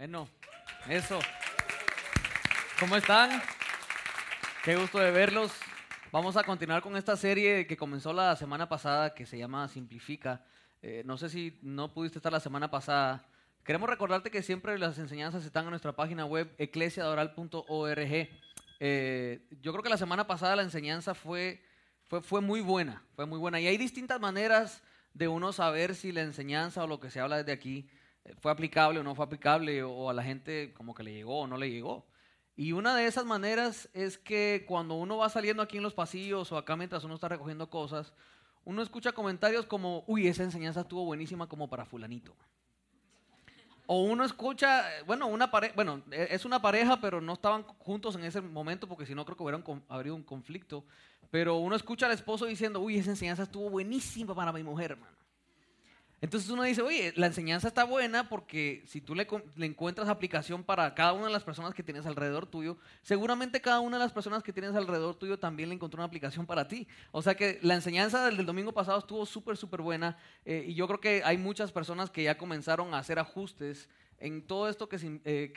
[0.00, 0.26] Bueno,
[0.88, 1.18] eso.
[2.78, 3.42] ¿Cómo están?
[4.64, 5.52] Qué gusto de verlos.
[6.10, 10.42] Vamos a continuar con esta serie que comenzó la semana pasada que se llama Simplifica.
[10.80, 13.26] Eh, no sé si no pudiste estar la semana pasada.
[13.62, 18.28] Queremos recordarte que siempre las enseñanzas están en nuestra página web eclesiadoral.org.
[18.80, 21.62] Eh, yo creo que la semana pasada la enseñanza fue,
[22.06, 23.60] fue, fue muy buena, fue muy buena.
[23.60, 24.82] Y hay distintas maneras
[25.12, 27.90] de uno saber si la enseñanza o lo que se habla desde aquí
[28.40, 31.46] fue aplicable o no fue aplicable, o a la gente como que le llegó o
[31.46, 32.06] no le llegó.
[32.56, 36.52] Y una de esas maneras es que cuando uno va saliendo aquí en los pasillos
[36.52, 38.12] o acá mientras uno está recogiendo cosas,
[38.64, 42.36] uno escucha comentarios como, uy, esa enseñanza estuvo buenísima como para fulanito.
[43.86, 48.14] O uno escucha, bueno, una pareja, bueno, e, es una pareja, pero no estaban juntos
[48.14, 50.84] en ese momento porque si no creo que hubiera habido un conflicto.
[51.30, 55.19] Pero uno escucha al esposo diciendo, uy, esa enseñanza estuvo buenísima para mi mujer, hermano.
[56.22, 60.94] Entonces uno dice, oye, la enseñanza está buena porque si tú le, encuentras aplicación para
[60.94, 64.42] cada una de las personas que tienes alrededor tuyo, seguramente cada una de las personas
[64.42, 66.86] que tienes alrededor tuyo también le encontró una aplicación para ti.
[67.10, 70.86] O sea que la enseñanza del, domingo pasado estuvo súper, súper buena eh, y yo
[70.86, 75.20] creo que hay muchas personas que ya comenzaron a hacer ajustes en todo esto que,
[75.24, 75.52] eh,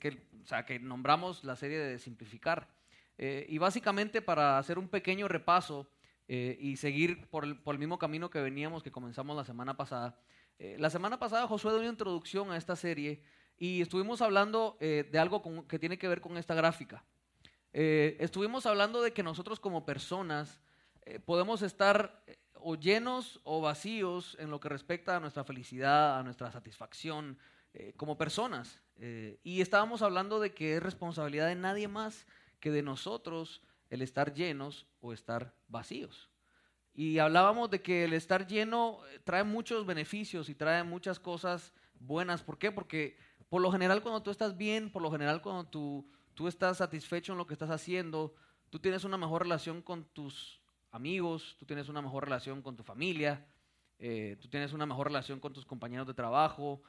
[0.00, 2.68] que, o sea, que nombramos la serie de simplificar.
[3.16, 5.88] Eh, y básicamente para hacer un pequeño repaso,
[6.30, 10.20] eh, y seguir por el, mismo camino que veníamos, que comenzamos la semana pasada.
[10.58, 13.22] Eh, la semana pasada Josué dio una introducción a esta serie
[13.56, 17.02] y estuvimos hablando eh, de algo que tiene que ver con esta gráfica.
[17.72, 20.60] estuvimos hablando de que nosotros como personas
[21.24, 22.22] podemos estar
[22.54, 27.38] o llenos o vacíos en lo que respecta a nuestra felicidad, a nuestra satisfacción
[27.96, 28.82] como personas.
[29.44, 32.26] y estábamos hablando de que es responsabilidad de nadie más
[32.60, 36.30] que de nosotros el estar llenos o estar vacíos.
[36.94, 41.72] Y hablábamos de que el estar lleno eh, trae muchos beneficios y trae muchas cosas
[42.00, 42.42] buenas.
[42.42, 42.72] ¿Por qué?
[42.72, 43.16] Porque
[43.48, 47.32] por lo general cuando tú estás bien, por lo general cuando tú, tú estás satisfecho
[47.32, 48.34] en lo que estás haciendo,
[48.70, 50.60] tú tienes una mejor relación con tus
[50.90, 53.46] amigos, tú tienes una mejor relación con tu familia,
[53.98, 56.82] eh, tú tienes una mejor relación con tus compañeros de trabajo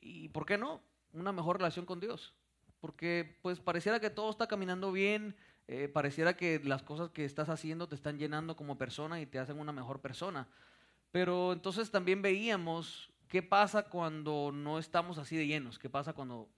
[0.00, 0.82] y, ¿por qué no?
[1.12, 2.34] Una mejor relación con Dios.
[2.80, 5.36] Porque pues pareciera que todo está caminando bien,
[5.68, 9.38] eh, pareciera que las cosas que estás haciendo te están llenando como persona y te
[9.38, 10.48] hacen una mejor persona.
[11.10, 16.48] Pero entonces también veíamos qué pasa cuando no estamos así de llenos, qué pasa cuando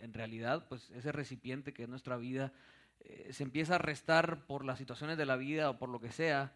[0.00, 2.52] en realidad pues ese recipiente que es nuestra vida
[3.00, 6.12] eh, se empieza a restar por las situaciones de la vida o por lo que
[6.12, 6.54] sea.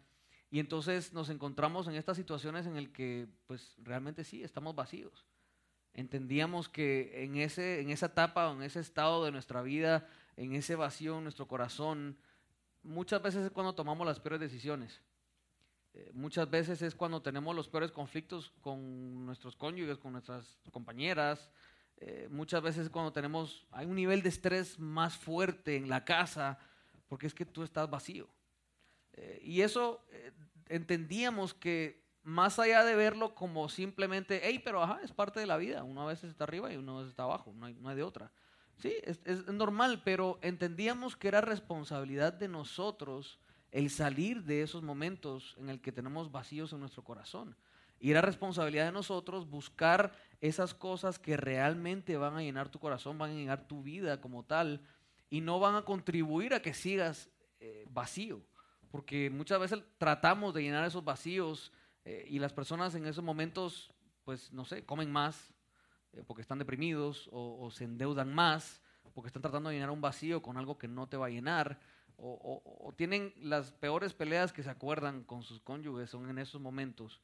[0.51, 5.27] Y entonces nos encontramos en estas situaciones en el que pues realmente sí, estamos vacíos.
[5.93, 10.09] Entendíamos que en, ese, en esa etapa o en ese estado de nuestra vida
[10.41, 12.17] en ese vacío en nuestro corazón,
[12.83, 15.03] muchas veces es cuando tomamos las peores decisiones.
[15.93, 21.51] Eh, muchas veces es cuando tenemos los peores conflictos con nuestros cónyuges, con nuestras compañeras.
[21.99, 26.07] Eh, muchas veces es cuando tenemos, hay un nivel de estrés más fuerte en la
[26.07, 26.59] casa,
[27.07, 28.27] porque es que tú estás vacío.
[29.13, 30.07] Eh, y eso
[30.71, 35.59] entendíamos que más allá de verlo como simplemente, hey, pero ajá, es parte de la
[35.59, 35.85] vida.
[35.85, 38.05] Uno a veces está arriba y uno a está abajo, no hay, no hay de
[38.05, 38.33] otra.
[38.81, 43.39] Sí, es, normal, pero entendíamos que era responsabilidad de nosotros
[43.73, 47.57] el salir de esos momentos en el que tenemos vacíos en nuestro corazón.
[48.01, 53.19] Y era responsabilidad de nosotros buscar esas cosas que realmente van a llenar tu corazón,
[53.19, 54.81] van a llenar tu vida como tal,
[55.29, 57.29] y no van a contribuir a que sigas
[57.61, 58.41] eh, vacío.
[58.91, 61.71] Porque muchas veces tratamos de llenar esos vacíos
[62.07, 63.93] eh, y las personas en esos momentos,
[64.25, 65.53] pues no sé, comen más,
[66.13, 68.83] eh, porque están deprimidos o, se endeudan más,
[69.15, 71.81] porque están tratando de llenar un vacío con algo que no te va a llenar,
[72.23, 77.23] o, tienen las peores peleas que se acuerdan con sus cónyuges, son en esos momentos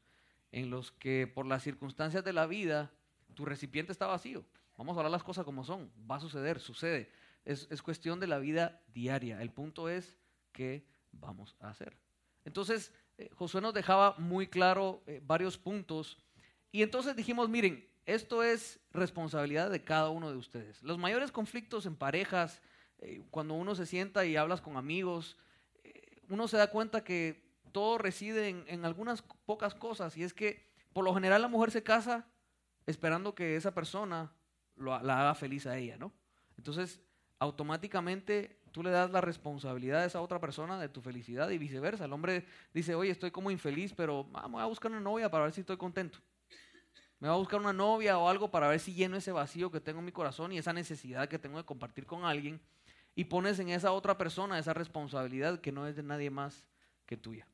[0.53, 2.91] en los que por las circunstancias de la vida
[3.35, 4.45] tu recipiente está vacío.
[4.79, 7.11] Vamos a hablar las cosas como son, va a suceder, sucede.
[7.45, 9.41] Es, cuestión de la vida diaria.
[9.41, 10.17] El punto es
[10.53, 11.97] qué vamos a hacer.
[12.45, 16.19] Entonces, eh, Josué nos dejaba muy claro eh, varios puntos
[16.73, 20.83] y entonces dijimos, miren, esto es responsabilidad de cada uno de ustedes.
[20.83, 22.63] Los mayores conflictos en parejas,
[22.99, 25.37] eh, cuando uno se sienta y hablas con amigos,
[25.83, 30.65] eh, uno se da cuenta que todo reside en, algunas pocas cosas y es que
[30.93, 32.27] por lo general la mujer se casa
[32.87, 34.33] esperando que esa persona
[34.77, 36.13] la haga feliz a ella, ¿no?
[36.57, 37.01] Entonces,
[37.39, 42.05] automáticamente tú le das la responsabilidad a esa otra persona de tu felicidad y viceversa.
[42.05, 45.53] El hombre dice, oye, estoy como infeliz, pero vamos a buscar una novia para ver
[45.53, 46.19] si estoy contento.
[47.19, 49.81] Me va a buscar una novia o algo para ver si lleno ese vacío que
[49.81, 52.61] tengo en mi corazón y esa necesidad que tengo de compartir con alguien.
[53.15, 56.67] Y pones en esa otra persona esa responsabilidad que no es de nadie más
[57.07, 57.49] que tuya.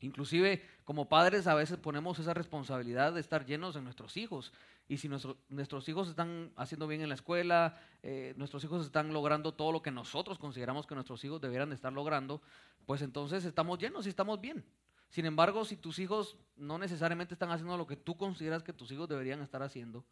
[0.00, 4.52] Inclusive como padres a veces ponemos esa responsabilidad de estar llenos de nuestros hijos.
[4.86, 9.52] Y si nuestros hijos están haciendo bien en la escuela, eh, nuestros hijos están logrando
[9.52, 12.40] todo lo que nosotros consideramos que nuestros hijos deberían de estar logrando,
[12.86, 14.64] pues entonces estamos llenos y estamos bien.
[15.08, 18.90] Sin embargo, si tus hijos no necesariamente están haciendo lo que tú consideras que tus
[18.92, 20.04] hijos deberían estar haciendo,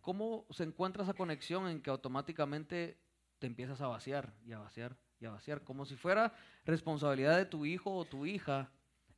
[0.00, 2.98] ¿cómo se encuentra esa conexión en que automáticamente
[3.38, 5.62] te empiezas a vaciar y a vaciar y a vaciar?
[5.62, 6.34] Como si fuera
[6.64, 8.72] responsabilidad de tu hijo o tu hija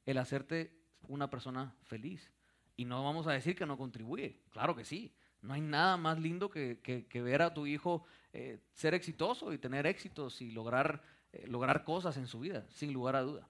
[0.04, 2.30] el hacerte una persona feliz.
[2.76, 5.14] Y no vamos a decir que no contribuye, claro que sí.
[5.40, 9.86] No hay nada más lindo que, ver a tu hijo eh, ser exitoso y tener
[9.86, 13.48] éxitos y lograr, eh, lograr cosas en su vida, sin lugar a duda.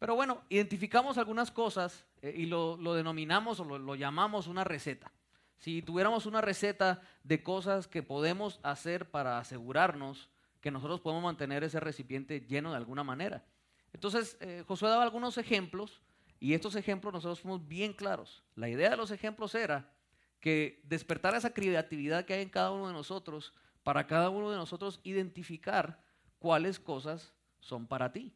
[0.00, 5.12] Pero bueno, identificamos algunas cosas eh, y lo, denominamos o lo, llamamos una receta.
[5.58, 10.30] Si tuviéramos una receta de cosas que podemos hacer para asegurarnos
[10.60, 13.44] que nosotros podemos mantener ese recipiente lleno de alguna manera.
[13.92, 16.00] Entonces, Josué daba algunos ejemplos
[16.38, 18.42] y estos ejemplos nosotros fuimos bien claros.
[18.54, 19.92] La idea de los ejemplos era
[20.40, 23.52] que despertar esa creatividad que hay en cada uno de nosotros,
[23.82, 26.02] para cada uno de nosotros identificar
[26.38, 28.32] cuáles cosas son para ti.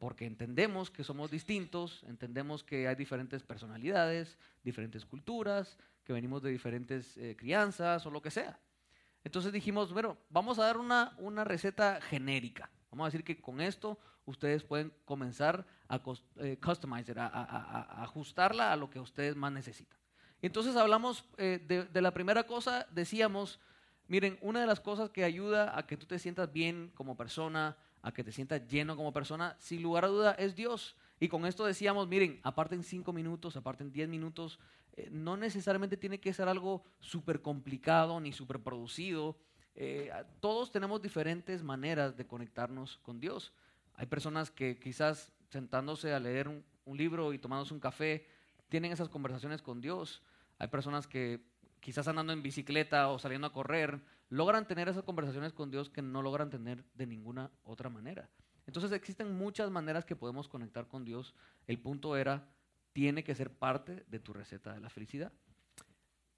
[0.00, 6.50] Porque entendemos que somos distintos, entendemos que hay diferentes personalidades, diferentes culturas, que venimos de
[6.50, 8.58] diferentes eh, crianzas o lo que sea.
[9.22, 12.68] Entonces dijimos, bueno, vamos a dar una, una receta genérica.
[12.90, 16.00] Vamos a decir que con esto ustedes pueden comenzar a
[16.38, 19.98] eh, customizer, a, ajustarla a lo que ustedes más necesitan.
[20.42, 23.60] Entonces hablamos eh, de, la primera cosa, decíamos,
[24.08, 27.76] miren, una de las cosas que ayuda a que tú te sientas bien como persona,
[28.02, 30.96] a que te sientas lleno como persona, sin lugar a duda, es Dios.
[31.18, 34.58] Y con esto decíamos, miren, aparten cinco minutos, aparten diez minutos,
[34.96, 39.36] eh, no necesariamente tiene que ser algo súper complicado ni súper producido.
[40.40, 43.52] todos tenemos diferentes maneras de conectarnos con Dios.
[43.94, 46.64] Hay personas que quizás sentándose a leer un,
[46.96, 48.26] libro y tomándose un café,
[48.68, 50.22] tienen esas conversaciones con Dios.
[50.58, 51.40] Hay personas que
[51.78, 54.00] quizás andando en bicicleta o saliendo a correr,
[54.30, 58.30] logran tener esas conversaciones con Dios que no logran tener de ninguna otra manera.
[58.66, 61.34] Entonces existen muchas maneras que podemos conectar con Dios.
[61.66, 62.48] El punto era,
[62.92, 65.32] tiene que ser parte de tu receta de la felicidad.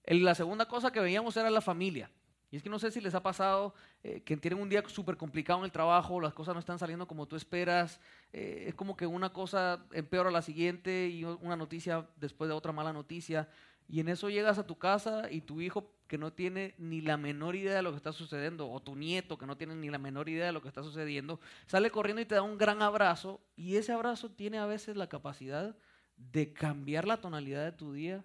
[0.04, 2.10] la segunda cosa que veíamos era la familia.
[2.50, 5.16] Y es que no sé si les ha pasado eh, que tienen un día súper
[5.16, 7.98] complicado en el trabajo, las cosas no están saliendo como tú esperas,
[8.30, 12.72] eh, es como que una cosa empeora la siguiente y una noticia después de otra
[12.72, 13.48] mala noticia.
[13.88, 17.16] Y en eso llegas a tu casa y tu hijo que no tiene ni la
[17.16, 19.98] menor idea de lo que está sucediendo, o tu nieto que no tiene ni la
[19.98, 23.40] menor idea de lo que está sucediendo, sale corriendo y te da un gran abrazo.
[23.56, 25.76] Y ese abrazo tiene a veces la capacidad
[26.16, 28.24] de cambiar la tonalidad de tu día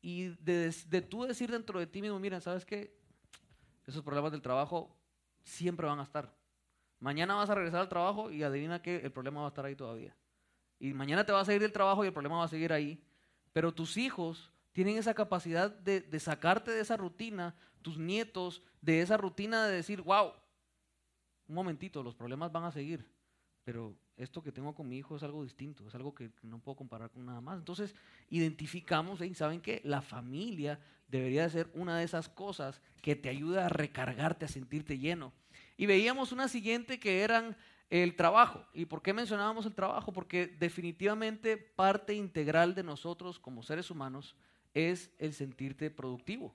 [0.00, 3.02] y de, de tú decir dentro de ti mismo, mira, ¿sabes qué?
[3.86, 4.96] esos problemas del trabajo
[5.44, 6.32] siempre van a estar.
[7.00, 9.74] Mañana vas a regresar al trabajo y adivina que el problema va a estar ahí
[9.74, 10.14] todavía.
[10.78, 13.02] Y mañana te vas a ir del trabajo y el problema va a seguir ahí.
[13.52, 19.16] Pero tus hijos tienen esa capacidad de, sacarte de esa rutina, tus nietos, de esa
[19.16, 20.32] rutina de decir, wow,
[21.46, 23.06] un momentito, los problemas van a seguir.
[23.64, 26.76] Pero esto que tengo con mi hijo es algo distinto, es algo que, no puedo
[26.76, 27.58] comparar con nada más.
[27.58, 27.94] Entonces,
[28.30, 33.66] identificamos, y ¿saben que La familia debería ser una de esas cosas que te ayuda
[33.66, 35.32] a recargarte, a sentirte lleno.
[35.76, 37.56] Y veíamos una siguiente que eran
[37.90, 38.66] el trabajo.
[38.72, 40.12] ¿Y por qué mencionábamos el trabajo?
[40.12, 44.34] Porque definitivamente parte integral de nosotros como seres humanos
[44.74, 46.54] es el sentirte productivo.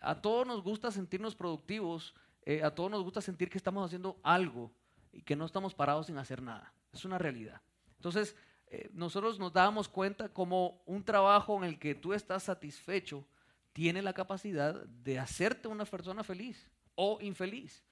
[0.00, 4.18] A todos nos gusta sentirnos productivos, eh, a todos nos gusta sentir que estamos haciendo
[4.22, 4.72] algo
[5.12, 6.72] y que no estamos parados sin hacer nada.
[6.92, 7.60] Es una realidad.
[7.96, 8.36] Entonces,
[8.66, 13.26] eh, nosotros nos dábamos cuenta como un trabajo en el que tú estás satisfecho
[13.72, 17.84] tiene la capacidad de hacerte una persona feliz o infeliz.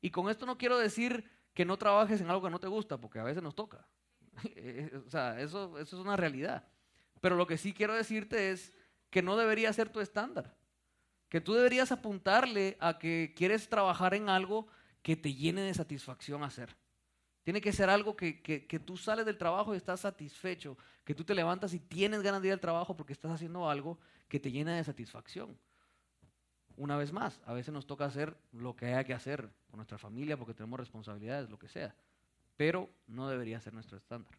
[0.00, 2.98] Y con esto no quiero decir que no trabajes en algo que no te gusta,
[2.98, 3.86] porque a veces nos toca.
[5.06, 6.64] o sea, eso, eso es una realidad.
[7.20, 8.72] Pero lo que sí quiero decirte es
[9.10, 10.56] que no debería ser tu estándar.
[11.28, 14.66] Que tú deberías apuntarle a que quieres trabajar en algo
[15.02, 16.76] que te llene de satisfacción hacer.
[17.42, 21.24] Tiene que ser algo que, que, tú sales del trabajo y estás satisfecho, que tú
[21.24, 23.98] te levantas y tienes ganas de ir al trabajo porque estás haciendo algo
[24.28, 25.58] que te llena de satisfacción.
[26.76, 29.98] Una vez más, a veces nos toca hacer lo que haya que hacer con nuestra
[29.98, 31.94] familia porque tenemos responsabilidades, lo que sea,
[32.56, 34.38] pero no debería ser nuestro estándar.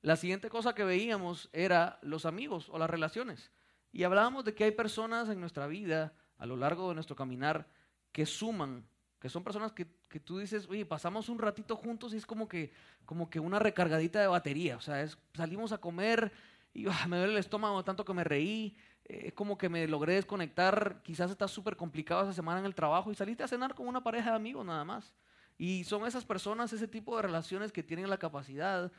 [0.00, 3.50] La siguiente cosa que veíamos era los amigos o las relaciones.
[3.94, 7.68] Y hablábamos de que hay personas en nuestra vida, a lo largo de nuestro caminar,
[8.10, 8.84] que suman
[9.20, 12.46] que son personas que, que, tú dices, oye, pasamos un ratito juntos y es como
[12.46, 12.74] que,
[13.06, 14.76] como que una recargadita de batería.
[14.76, 16.30] O sea, es, salimos a comer
[16.74, 18.76] y ah, me duele el estómago tanto que me reí.
[19.04, 21.00] Es como que me logré desconectar.
[21.02, 24.02] Quizás está súper complicado esa semana en el trabajo y saliste a cenar con una
[24.02, 25.14] pareja de amigos nada más.
[25.56, 28.92] Y son esas personas, ese tipo de relaciones que tienen la capacidad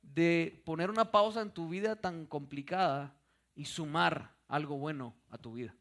[0.00, 3.16] de poner una pausa en tu vida tan complicada
[3.56, 5.74] y sumar algo bueno a tu vida.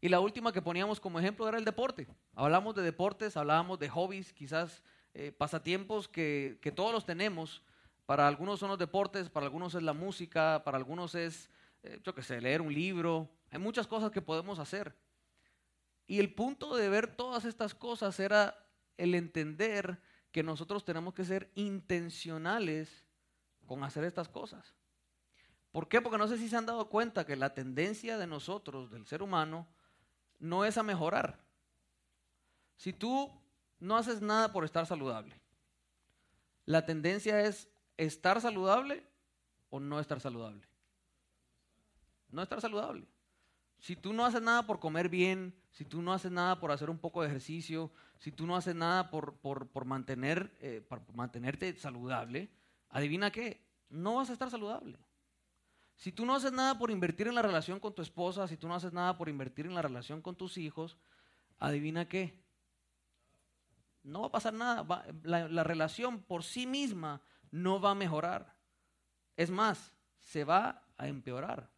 [0.00, 2.06] Y la última que poníamos como ejemplo era el deporte.
[2.34, 7.62] Hablamos de deportes, hablábamos de hobbies, quizás eh, pasatiempos que, que, todos los tenemos.
[8.06, 11.50] Para algunos son los deportes, para algunos es la música, para algunos es,
[11.82, 13.28] eh, yo qué sé, leer un libro.
[13.50, 14.96] Hay muchas cosas que podemos hacer.
[16.06, 18.64] Y el punto de ver todas estas cosas era
[18.96, 23.04] el entender que nosotros tenemos que ser intencionales
[23.66, 24.76] con hacer estas cosas.
[25.72, 26.00] ¿Por qué?
[26.00, 29.22] Porque no sé si se han dado cuenta que la tendencia de nosotros, del ser
[29.22, 29.68] humano,
[30.38, 31.38] no es a mejorar.
[32.76, 33.30] Si tú
[33.78, 35.40] no haces nada por estar saludable,
[36.66, 39.06] la tendencia es estar saludable
[39.68, 40.66] o no estar saludable.
[42.30, 43.06] No estar saludable.
[43.78, 46.90] Si tú no haces nada por comer bien, si tú no haces nada por hacer
[46.90, 52.50] un poco de ejercicio, si tú no haces nada por, mantener, eh, mantenerte saludable,
[52.90, 54.98] adivina qué, no vas a estar saludable.
[56.00, 58.66] Si tú no haces nada por invertir en la relación con tu esposa, si tú
[58.66, 60.96] no haces nada por invertir en la relación con tus hijos,
[61.58, 62.42] adivina qué.
[64.02, 65.04] No va a pasar nada.
[65.22, 68.56] la, relación por sí misma no va a mejorar.
[69.36, 71.70] Es más, se va a empeorar.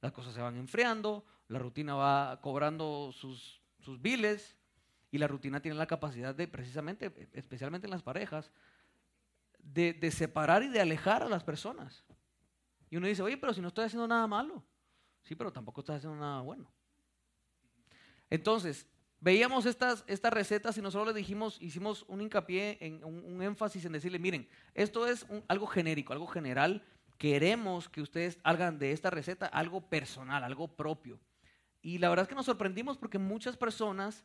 [0.00, 4.56] Las cosas se van enfriando, la rutina va cobrando sus, sus biles
[5.10, 8.50] y la rutina tiene la capacidad de, precisamente, especialmente en las parejas,
[9.58, 12.05] de, de separar y de alejar a las personas.
[12.90, 14.64] Y uno dice, oye, pero si no estoy haciendo nada malo.
[15.22, 16.70] Sí, pero tampoco estás haciendo nada bueno.
[18.30, 18.86] Entonces,
[19.20, 23.92] veíamos estas, estas recetas y nosotros le dijimos, hicimos un hincapié, en un, énfasis en
[23.92, 26.84] decirle, miren, esto es algo genérico, algo general.
[27.18, 31.18] Queremos que ustedes hagan de esta receta algo personal, algo propio.
[31.82, 34.24] Y la verdad es que nos sorprendimos porque muchas personas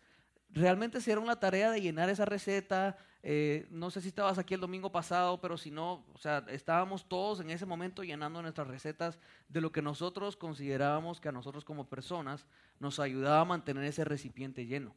[0.53, 2.98] realmente se dieron la tarea de llenar esa receta.
[3.24, 7.08] Eh, no sé si estabas aquí el domingo pasado, pero si no, o sea, estábamos
[7.08, 11.63] todos en ese momento llenando nuestras recetas de lo que nosotros considerábamos que a nosotros
[11.63, 12.46] como personas
[12.79, 14.96] nos ayudaba a mantener ese recipiente lleno.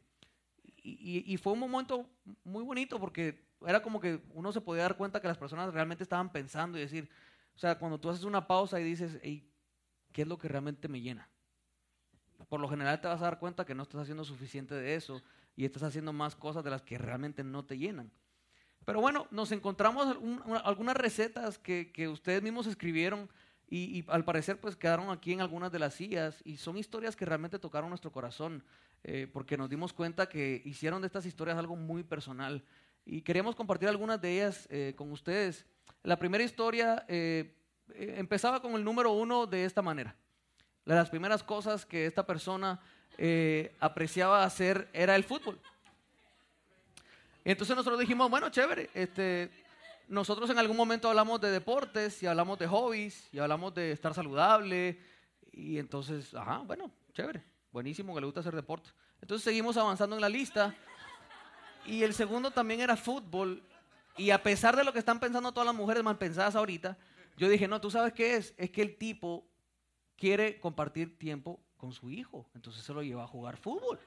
[0.87, 2.07] Y, fue un momento
[2.43, 6.03] muy bonito porque era como que uno se podía dar cuenta que las personas realmente
[6.03, 7.09] estaban pensando y decir,
[7.55, 9.19] o sea, cuando tú haces una pausa y dices,
[10.11, 11.27] ¿qué es lo que realmente me llena?
[12.49, 15.23] Por lo general te vas a dar cuenta que no estás haciendo suficiente de eso
[15.55, 18.11] y estás haciendo más cosas de las que realmente no te llenan.
[18.85, 20.15] Pero bueno, nos encontramos
[20.63, 23.29] algunas recetas que, ustedes mismos escribieron
[23.67, 27.25] y, al parecer pues quedaron aquí en algunas de las sillas y son historias que
[27.25, 28.63] realmente tocaron nuestro corazón
[29.03, 32.63] eh, porque nos dimos cuenta que hicieron de estas historias algo muy personal
[33.05, 35.65] y queríamos compartir algunas de ellas eh, con ustedes.
[36.03, 37.55] La primera historia eh,
[37.95, 40.15] empezaba con el número uno de esta manera.
[40.85, 42.79] Las primeras cosas que esta persona
[43.17, 45.59] eh, apreciaba hacer era el fútbol.
[47.43, 49.51] Entonces nosotros dijimos, bueno, chévere, este,
[50.07, 54.13] nosotros en algún momento hablamos de deportes y hablamos de hobbies y hablamos de estar
[54.13, 54.99] saludable.
[55.51, 58.89] Y entonces, ajá, bueno, chévere, buenísimo que le gusta hacer deporte.
[59.21, 60.75] Entonces seguimos avanzando en la lista.
[61.85, 63.61] Y el segundo también era fútbol.
[64.17, 66.97] Y a pesar de lo que están pensando todas las mujeres mal pensadas ahorita,
[67.37, 69.45] yo dije, no, tú sabes qué es, es que el tipo
[70.15, 72.45] quiere compartir tiempo con su hijo.
[72.55, 73.99] Entonces se lo lleva a jugar fútbol.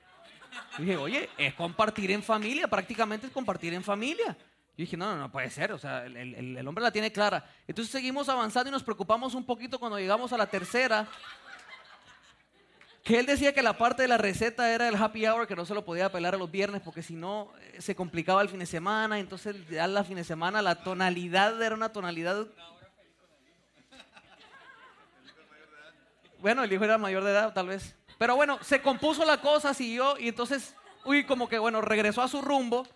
[0.79, 4.37] Y dije, oye, es compartir en familia, prácticamente es compartir en familia.
[4.77, 7.45] Y dije, no, no, no puede ser, o sea, el, el, hombre la tiene clara.
[7.67, 11.09] Entonces seguimos avanzando y nos preocupamos un poquito cuando llegamos a la tercera.
[13.03, 15.65] Que él decía que la parte de la receta era el happy hour, que no
[15.65, 18.61] se lo podía pelar a los viernes porque si no eh, se complicaba el fin
[18.61, 19.19] de semana.
[19.19, 22.47] Entonces ya la fin de semana la tonalidad era una tonalidad
[26.41, 27.97] Bueno, el hijo era mayor de edad, tal vez.
[28.19, 32.29] Pero bueno, se compuso la cosa, siguió y entonces, uy, como que bueno, regresó a
[32.29, 32.87] su rumbo.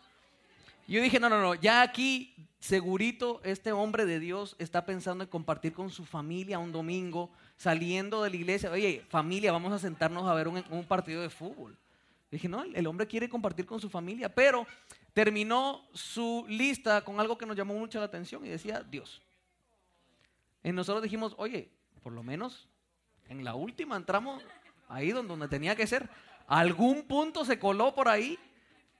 [0.87, 5.31] Yo dije, no, no, no, ya aquí segurito este hombre de Dios está pensando en
[5.31, 8.71] compartir con su familia un domingo, saliendo de la iglesia.
[8.71, 11.77] Oye, familia, vamos a sentarnos a ver un, partido de fútbol.
[12.31, 14.67] dije, no, el hombre quiere compartir con su familia, pero
[15.13, 19.21] terminó su lista con algo que nos llamó mucho la atención y decía, Dios.
[20.63, 21.69] Y nosotros dijimos, oye,
[22.03, 22.69] por lo menos
[23.33, 24.43] en la última entramos
[24.89, 26.09] ahí donde tenía que ser.
[26.47, 28.39] Algún punto se coló por ahí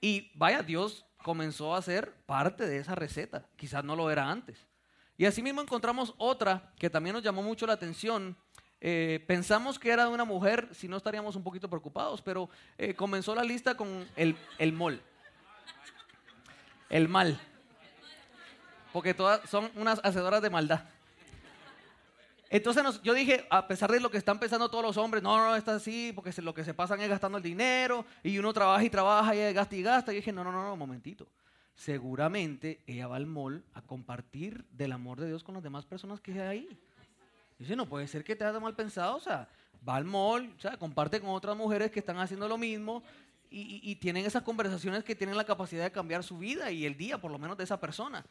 [0.01, 3.47] y vaya, Dios comenzó a ser parte de esa receta.
[3.55, 4.67] Quizás no lo era antes.
[5.17, 8.35] Y así mismo encontramos otra que también nos llamó mucho la atención.
[8.81, 12.95] Eh, pensamos que era de una mujer, si no estaríamos un poquito preocupados, pero eh,
[12.95, 14.99] comenzó la lista con el, el mol.
[16.89, 17.39] El mal.
[18.91, 20.83] Porque todas son unas hacedoras de maldad.
[22.53, 25.55] Entonces yo dije, a pesar de lo que están pensando todos los hombres, no, no,
[25.55, 28.91] está así, porque lo que se pasan es gastando el dinero y uno trabaja y
[28.91, 30.13] trabaja y gasta y gasta.
[30.13, 31.27] Y dije, no, no, no, no, momentito.
[31.73, 36.21] Seguramente ella va al mall a compartir del amor de Dios con las demás personas
[36.21, 36.79] que hay ahí.
[37.57, 39.49] Dice, no puede ser que te haya mal pensado, o sea,
[39.89, 43.01] va al mall, o sea, comparte con otras mujeres que están haciendo lo mismo
[43.49, 46.95] y, y tienen esas conversaciones que tienen la capacidad de cambiar su vida y el
[46.95, 48.23] día, por lo menos, de esa persona.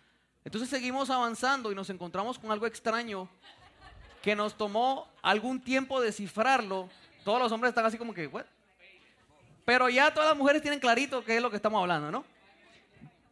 [0.45, 3.29] Entonces seguimos avanzando y nos encontramos con algo extraño
[4.23, 6.89] que nos tomó algún tiempo descifrarlo.
[7.25, 8.45] Todos los hombres están así como que, ¿what?
[9.65, 12.25] Pero ya todas las mujeres tienen clarito qué es lo que estamos hablando, ¿no?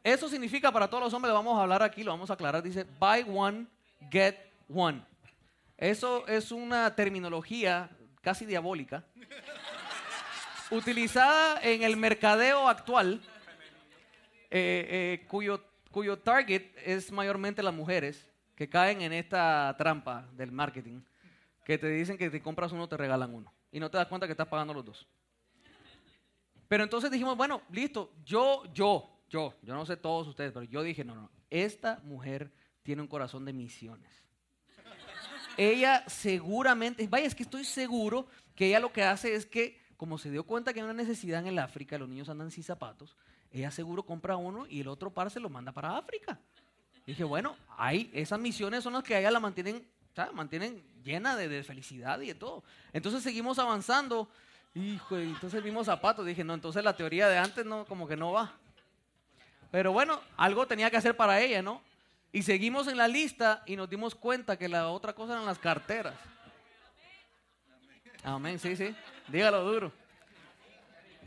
[0.03, 2.87] Eso significa para todos los hombres, vamos a hablar aquí, lo vamos a aclarar, dice
[2.99, 3.67] buy one,
[4.11, 4.37] get
[4.73, 5.03] one.
[5.77, 7.91] Eso es una terminología
[8.23, 9.05] casi diabólica,
[10.71, 13.21] utilizada en el mercadeo actual,
[14.51, 18.30] eh, eh, cuyo, cuyo target es mayormente las mujeres
[18.61, 21.01] que caen en esta trampa del marketing,
[21.65, 24.27] que te dicen que si compras uno te regalan uno y no te das cuenta
[24.27, 25.07] que estás pagando los dos.
[26.69, 30.83] Pero entonces dijimos, bueno, listo, yo, yo, yo, yo no sé todos ustedes, pero yo
[30.83, 32.53] dije, no, no, esta mujer
[32.83, 34.29] tiene un corazón de misiones.
[35.57, 40.19] Ella seguramente, vaya, es que estoy seguro que ella lo que hace es que, como
[40.19, 43.17] se dio cuenta que hay una necesidad en el África, los niños andan sin zapatos,
[43.51, 46.39] ella seguro compra uno y el otro par se lo manda para África.
[47.11, 49.87] Dije, bueno, hay, esas misiones son las que a ella la mantienen,
[50.33, 52.65] mantienen llena de, de felicidad y de todo.
[52.93, 54.29] Entonces seguimos avanzando.
[54.75, 56.27] Hijo, entonces vimos zapatos.
[56.27, 58.53] Dije, no, entonces la teoría de antes no, como que no va.
[59.71, 61.83] Pero bueno, algo tenía que hacer para ella, ¿no?
[62.33, 65.59] Y seguimos en la lista y nos dimos cuenta que la otra cosa eran las
[65.59, 66.15] carteras.
[68.23, 68.95] Amén, sí, sí.
[69.29, 69.93] Dígalo duro.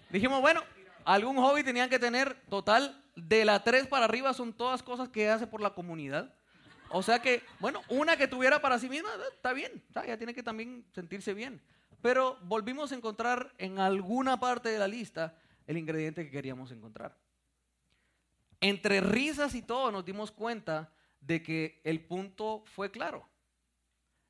[0.10, 0.62] Dijimos, bueno,
[1.04, 2.36] algún hobby tenían que tener.
[2.50, 6.34] Total, de la tres para arriba son todas cosas que hace por la comunidad.
[6.90, 9.84] O sea que, bueno, una que tuviera para sí misma, eh, está bien.
[9.94, 11.62] Ya tiene que también sentirse bien.
[12.02, 17.18] Pero volvimos a encontrar en alguna parte de la lista el ingrediente que queríamos encontrar
[18.64, 23.28] entre risas y todo nos dimos cuenta de que el punto fue claro.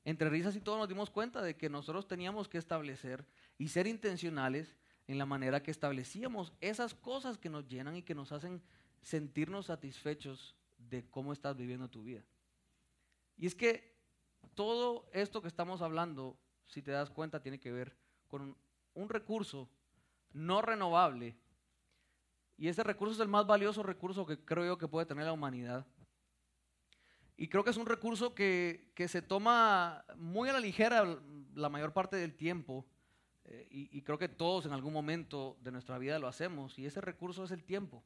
[0.06, 3.28] Entre risas y todo nos dimos cuenta de que nosotros teníamos que establecer
[3.60, 4.76] y ser intencionales
[5.08, 8.62] en la manera que establecíamos esas cosas que nos llenan y que nos hacen
[9.02, 12.24] sentirnos satisfechos de cómo estás viviendo tu vida.
[13.38, 13.98] Y es que
[14.54, 16.38] todo esto que estamos hablando,
[16.68, 18.56] si te das cuenta, tiene que ver con
[18.94, 19.70] un recurso
[20.32, 21.36] no renovable
[22.58, 25.34] y ese recurso es el más valioso recurso que creo yo que puede tener la
[25.34, 25.86] humanidad.
[27.36, 31.20] Y creo que es un recurso que, se toma muy a la ligera
[31.56, 32.86] la mayor parte del tiempo.
[33.46, 36.78] Eh, y, creo que todos en algún momento de nuestra vida lo hacemos.
[36.80, 38.04] Y ese recurso es el tiempo.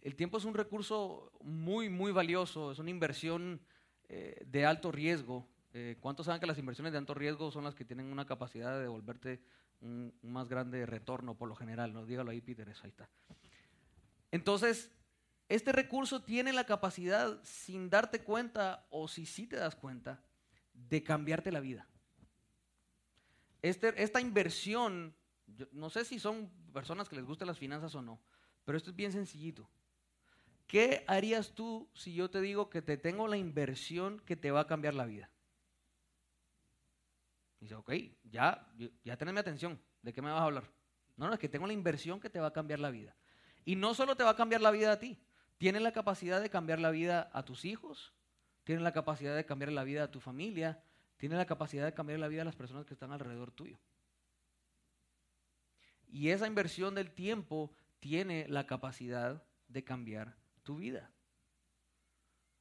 [0.00, 2.72] El tiempo es un recurso muy, muy valioso.
[2.72, 3.60] Es una inversión
[4.08, 5.46] eh, de alto riesgo.
[5.72, 8.72] Eh, ¿Cuántos saben que las inversiones de alto riesgo son las que tienen una capacidad
[8.74, 9.42] de devolverte
[9.80, 12.06] un, más grande retorno por lo general, ¿no?
[12.06, 13.08] Dígalo ahí, Peter, eso ahí está.
[14.30, 14.90] Entonces,
[15.48, 20.22] este recurso tiene la capacidad, sin darte cuenta, o si sí te das cuenta,
[20.72, 21.89] de cambiarte la vida.
[23.62, 25.14] Este, esta inversión,
[25.72, 28.20] no sé si son personas que les gustan las finanzas o no,
[28.64, 29.68] pero esto es bien sencillito.
[30.66, 34.60] ¿Qué harías tú si yo te digo que te tengo la inversión que te va
[34.60, 35.30] a cambiar la vida?
[37.58, 37.92] Dice, ok,
[38.22, 38.66] ya,
[39.04, 39.80] ya tenés mi atención.
[40.00, 40.70] ¿De qué me vas a hablar?
[41.16, 43.14] No, no, es que tengo la inversión que te va a cambiar la vida.
[43.64, 45.18] Y no solo te va a cambiar la vida a ti,
[45.58, 48.14] tiene la capacidad de cambiar la vida a tus hijos,
[48.64, 50.82] tiene la capacidad de cambiar la vida a tu familia,
[51.20, 53.78] tiene la capacidad de cambiar la vida a las personas que están alrededor tuyo.
[56.08, 61.12] Y esa inversión del tiempo tiene la capacidad de cambiar tu vida.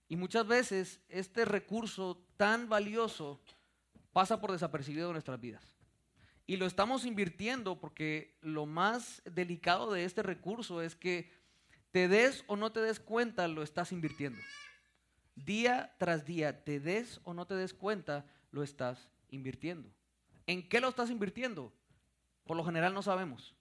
[0.10, 3.41] Y muchas veces este recurso tan valioso
[4.12, 5.63] pasa por desapercibido en nuestras vidas.
[6.45, 11.32] Y lo estamos invirtiendo porque lo más delicado de este recurso es que
[11.91, 14.39] te des o no te des cuenta, lo estás invirtiendo.
[15.36, 19.89] Día tras día, te des o no te des cuenta, lo estás invirtiendo.
[20.47, 21.73] ¿En qué lo estás invirtiendo?
[22.45, 23.55] Por lo general no sabemos.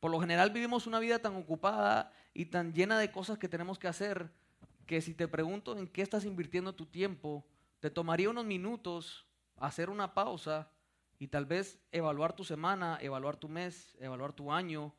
[0.00, 3.78] Por lo general vivimos una vida tan ocupada y tan llena de cosas que tenemos
[3.78, 4.30] que hacer
[4.86, 7.46] que si te pregunto en qué estás invirtiendo tu tiempo,
[7.80, 10.70] te tomaría unos minutos hacer una pausa
[11.18, 14.94] y tal vez evaluar tu semana, evaluar tu mes, evaluar tu año,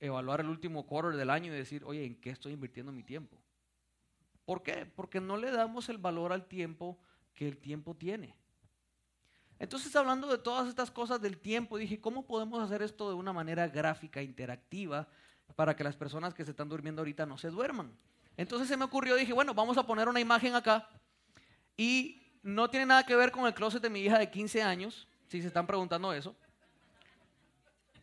[0.00, 3.36] evaluar el último quarter del año y decir, oye, ¿en qué estoy invirtiendo mi tiempo?
[4.44, 4.84] ¿Por qué?
[4.84, 6.98] Porque no le damos el valor al tiempo
[7.34, 8.34] que el tiempo tiene.
[9.58, 13.32] Entonces, hablando de todas estas cosas del tiempo, dije, ¿cómo podemos hacer esto de una
[13.32, 15.08] manera gráfica, interactiva,
[15.54, 17.96] para que las personas que se están durmiendo ahorita no se duerman?
[18.36, 20.88] Entonces se me ocurrió, dije, bueno, vamos a poner una imagen acá
[21.76, 25.06] y no tiene nada que ver con el closet de mi hija de 15 años,
[25.28, 26.34] si se están preguntando eso.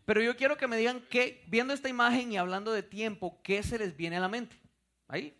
[0.05, 3.61] Pero yo quiero que me digan que, viendo esta imagen y hablando de tiempo, ¿qué
[3.61, 4.59] se les viene a la mente?
[5.07, 5.37] Ahí.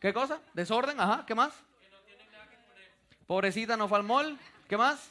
[0.00, 0.40] ¿Qué cosa?
[0.54, 1.52] Desorden, ajá, ¿qué más?
[3.28, 5.10] Pobrecita no fue al mall, ¿qué más?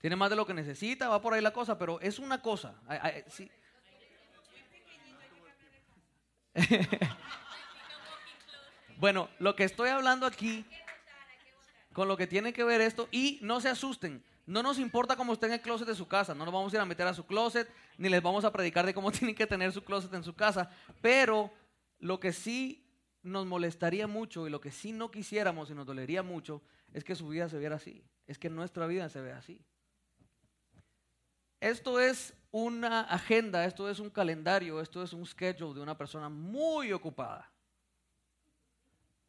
[0.00, 2.74] Tiene más de lo que necesita, va por ahí la cosa, pero es una cosa.
[8.98, 10.64] bueno, lo que estoy hablando aquí,
[11.92, 15.32] con lo que tiene que ver esto, y no se asusten, no nos importa cómo
[15.32, 17.14] esté en el closet de su casa, no nos vamos a ir a meter a
[17.14, 20.24] su closet, ni les vamos a predicar de cómo tienen que tener su closet en
[20.24, 21.52] su casa, pero
[22.00, 22.83] lo que sí
[23.24, 27.16] nos molestaría mucho y lo que sí no quisiéramos y nos dolería mucho es que
[27.16, 29.64] su vida se viera así, es que nuestra vida se vea así.
[31.60, 36.28] Esto es una agenda, esto es un calendario, esto es un schedule de una persona
[36.28, 37.50] muy ocupada.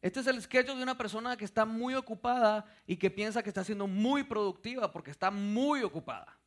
[0.02, 3.50] Este es el schedule de una persona que está muy ocupada y que piensa que
[3.50, 6.38] está siendo muy productiva porque está muy ocupada.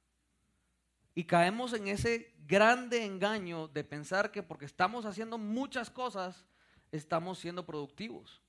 [1.15, 6.45] Y caemos en ese grande engaño de pensar que porque estamos haciendo muchas cosas,
[6.93, 8.43] estamos siendo productivos.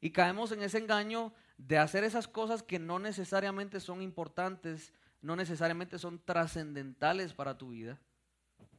[0.00, 4.92] Y caemos en ese engaño de hacer esas cosas que no necesariamente son importantes
[5.24, 7.98] no necesariamente son trascendentales para tu vida.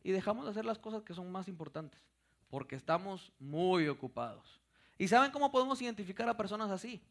[0.04, 1.99] Y dejamos de hacer las cosas que son más importantes,
[2.51, 4.62] porque estamos muy ocupados.
[4.99, 7.01] ¿Y saben cómo podemos identificar a personas así?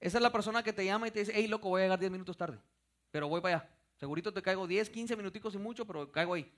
[0.00, 2.00] Esa es la persona que te llama y te dice, hey, loco, voy a llegar
[2.00, 2.58] 10 minutos tarde,
[3.12, 3.70] pero voy para allá.
[3.96, 6.50] Segurito te caigo 10, 15 minuticos y mucho, pero caigo ahí.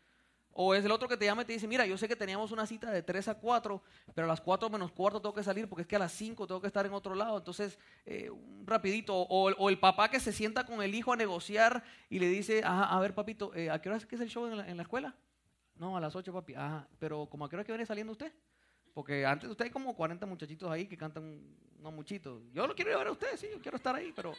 [0.55, 2.53] O es el otro que te llama y te dice, mira, yo sé que teníamos
[2.53, 3.83] una cita de 3 a 4,
[4.15, 6.47] pero a las 4 menos cuarto tengo que salir porque es que a las 5
[6.47, 7.39] tengo que estar en otro lado.
[7.39, 8.31] Entonces, eh,
[8.65, 9.15] rapidito.
[9.15, 12.99] O, el papá que se sienta con el hijo a negociar y le dice, a
[13.01, 15.15] ver, papito, eh, ¿a qué hora es que es el show en la, escuela?
[15.77, 16.55] No, a las 8, papi.
[16.55, 18.33] Ajá, pero ¿como a qué hora que viene saliendo usted?
[18.93, 21.41] Porque antes usted hay como 40 muchachitos ahí que cantan
[21.79, 22.43] unos muchitos.
[22.53, 24.35] Yo lo quiero llevar a usted, sí, yo quiero estar ahí, pero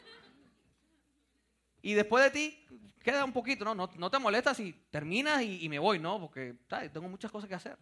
[1.83, 2.65] y después de ti
[3.03, 3.75] queda un poquito, ¿no?
[3.75, 6.19] No, te molesta si terminas y, me voy, ¿no?
[6.19, 6.55] Porque
[6.93, 7.77] tengo muchas cosas que hacer.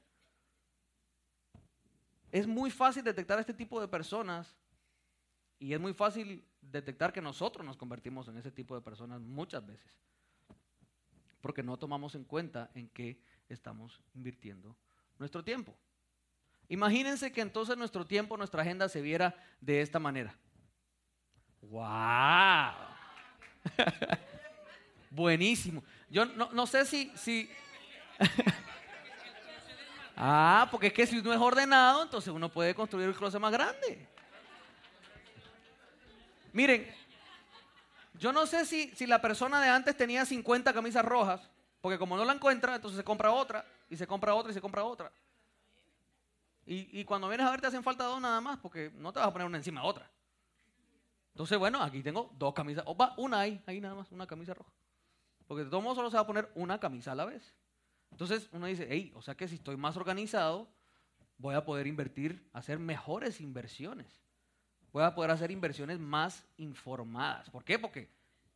[2.32, 4.58] Es muy fácil detectar este tipo de personas
[5.60, 9.66] y es muy fácil detectar que nosotros nos convertimos en ese tipo de personas muchas
[9.66, 10.02] veces.
[11.40, 14.76] Porque no tomamos en cuenta en qué estamos invirtiendo
[15.20, 15.78] nuestro tiempo.
[16.70, 20.36] Imagínense que entonces nuestro tiempo, nuestra agenda se viera de esta manera.
[21.62, 22.91] ¡Wow!
[25.10, 25.84] Buenísimo.
[26.10, 27.12] Yo no, sé si...
[27.16, 27.50] si...
[30.18, 33.52] ah, porque es que si uno es ordenado, entonces uno puede construir el closet más
[33.52, 34.08] grande.
[36.54, 36.94] Miren,
[38.14, 41.42] yo no sé si, si la persona de antes tenía 50 camisas rojas,
[41.80, 44.62] porque como no la encuentra, entonces se compra otra, y se compra otra, y se
[44.62, 45.12] compra otra.
[46.66, 49.20] Y, y, cuando vienes a ver te hacen falta dos nada más, porque no te
[49.20, 50.10] vas a poner una encima de otra.
[51.34, 52.84] Entonces, bueno, aquí tengo dos camisas.
[52.88, 54.72] O va, una ahí, ahí nada más, una camisa roja.
[55.48, 57.56] Porque de todos modos solo se va a poner una camisa a la vez.
[58.12, 60.68] Entonces uno dice, hey, o sea que si estoy más organizado,
[61.38, 64.22] voy a poder invertir, hacer mejores inversiones.
[64.92, 67.50] Voy a poder hacer inversiones más informadas.
[67.50, 67.80] ¿Por qué?
[67.80, 68.10] Porque,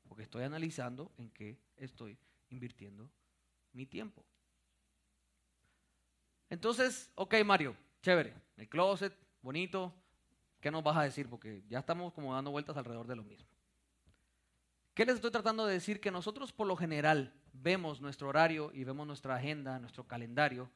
[0.07, 2.17] porque estoy analizando en qué estoy
[2.49, 3.09] invirtiendo
[3.71, 4.23] mi tiempo.
[6.49, 8.33] Entonces, ok, Mario, chévere.
[8.57, 9.93] El closet, bonito,
[10.65, 11.30] ¿Qué nos vas a decir?
[11.30, 13.45] Porque ya estamos como dando vueltas alrededor de lo mismo.
[14.95, 16.01] ¿Qué les estoy tratando de decir?
[16.01, 20.71] Que nosotros por lo general vemos nuestro horario y vemos nuestra agenda, nuestro calendario,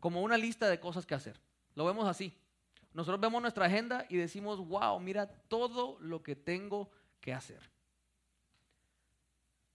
[0.00, 1.40] como una lista de cosas que hacer.
[1.76, 2.36] Lo vemos así.
[2.94, 6.90] Nosotros vemos nuestra agenda y decimos, wow, mira todo lo que tengo
[7.20, 7.70] que hacer.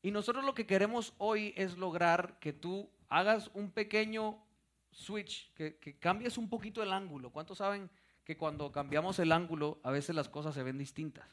[0.01, 4.43] Y nosotros lo que queremos hoy es lograr que tú hagas un pequeño
[4.91, 7.31] switch, que, que cambies un poquito el ángulo.
[7.31, 7.89] ¿Cuántos saben
[8.23, 11.27] que cuando cambiamos el ángulo a veces las cosas se ven distintas.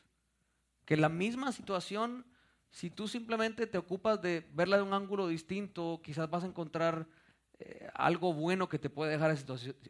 [0.84, 2.26] Que la misma situación,
[2.70, 7.06] si tú simplemente te ocupas de verla de un ángulo distinto, quizás vas a encontrar
[7.58, 9.30] eh, algo bueno que te puede dejar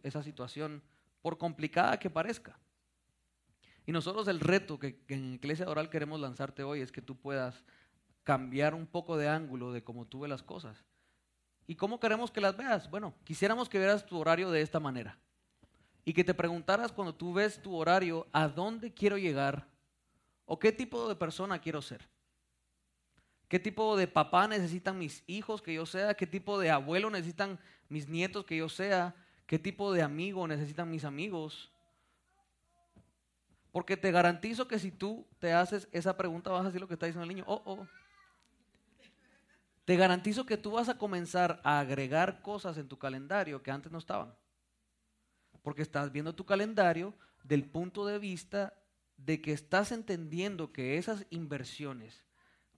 [0.03, 0.83] esa situación,
[1.23, 2.59] por complicada que parezca.
[3.87, 7.65] Y nosotros el reto que, en Iglesia Oral queremos lanzarte hoy es que tú puedas
[8.25, 10.85] cambiar un poco de ángulo de cómo tú ves las cosas.
[11.67, 12.91] ¿Y cómo queremos que las veas?
[12.91, 15.19] Bueno, quisiéramos que vieras tu horario de esta manera
[16.11, 19.69] y que te preguntaras cuando tú ves tu horario, ¿a dónde quiero llegar?
[20.45, 22.09] ¿O qué tipo de persona quiero ser?
[23.47, 26.15] ¿Qué tipo de papá necesitan mis hijos que yo sea?
[26.15, 29.15] ¿Qué tipo de abuelo necesitan mis nietos que yo sea?
[29.47, 31.71] ¿Qué tipo de amigo necesitan mis amigos?
[33.71, 36.95] Porque te garantizo que si tú te haces esa pregunta vas a decir lo que
[36.95, 37.45] está diciendo el niño.
[37.47, 37.87] Oh, oh.
[39.85, 43.93] Te garantizo que tú vas a comenzar a agregar cosas en tu calendario que antes
[43.93, 44.35] no estaban
[45.63, 48.75] porque estás viendo tu calendario del punto de vista
[49.17, 52.25] de que estás entendiendo que esas inversiones,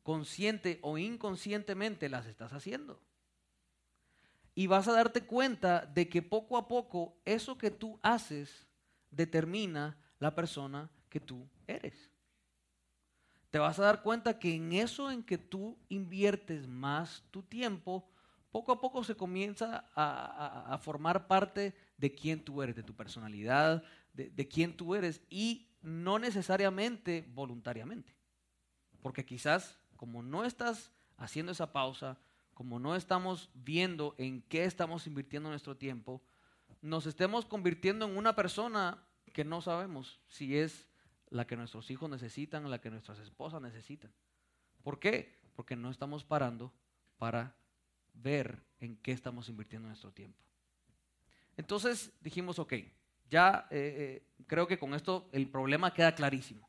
[0.02, 3.00] consciente o inconscientemente, las estás haciendo.
[4.54, 8.66] Y vas a darte cuenta de que poco a poco eso que tú haces
[9.10, 12.10] determina la persona que tú eres.
[13.50, 18.08] te vas a dar cuenta que en eso en que tú inviertes más tu tiempo,
[18.50, 23.82] poco a poco se comienza a, formar parte de quién tú eres, de tu personalidad,
[24.12, 28.14] de, quién tú eres y no necesariamente voluntariamente.
[29.00, 32.18] Porque quizás como no estás haciendo esa pausa,
[32.54, 36.22] como no estamos viendo en qué estamos invirtiendo nuestro tiempo,
[36.80, 39.02] nos estemos convirtiendo en una persona
[39.32, 40.88] que no sabemos si es
[41.30, 44.12] la que nuestros hijos necesitan, la que nuestras esposas necesitan.
[44.82, 45.40] ¿Por qué?
[45.54, 46.72] Porque no estamos parando
[47.16, 47.56] para
[48.12, 50.42] ver en qué estamos invirtiendo nuestro tiempo.
[51.56, 52.74] Entonces dijimos, ok,
[53.30, 56.68] ya eh, eh, creo que con esto el problema queda clarísimo.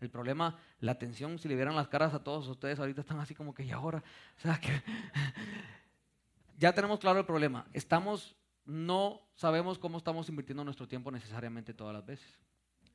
[0.00, 3.34] El problema, la tensión, si le vieran las caras a todos ustedes ahorita están así
[3.34, 4.02] como que, ¿y ahora?
[4.36, 4.70] O sea, que
[6.58, 7.66] ya tenemos claro el problema.
[7.72, 12.38] Estamos, no sabemos cómo estamos invirtiendo nuestro tiempo necesariamente todas las veces.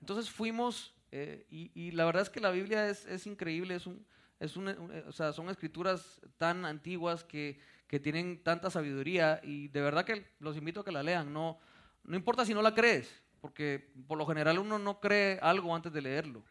[0.02, 4.06] Entonces fuimos eh, y, la verdad es que la Biblia es, increíble, es un,
[4.40, 10.06] es o sea, son escrituras tan antiguas que, que, tienen tanta sabiduría y de verdad
[10.06, 11.32] que los invito a que la lean.
[11.32, 11.60] No,
[12.04, 15.92] no importa si no la crees, porque por lo general uno no cree algo antes
[15.92, 16.44] de leerlo.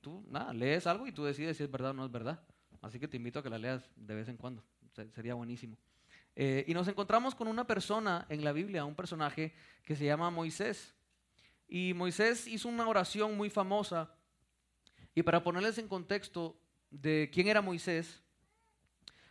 [0.00, 2.40] Tú, nada, lees algo y tú decides si es verdad o no es verdad.
[2.80, 4.62] Así que te invito a que la leas de vez en cuando.
[5.14, 5.76] Sería buenísimo.
[6.40, 10.30] Eh, y nos encontramos con una persona en la Biblia, un personaje que se llama
[10.30, 10.94] Moisés.
[11.66, 14.14] Y Moisés hizo una oración muy famosa.
[15.14, 16.56] Y para ponerles en contexto
[16.90, 18.22] de quién era Moisés,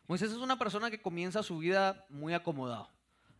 [0.07, 2.89] Moisés es una persona que comienza su vida muy acomodado.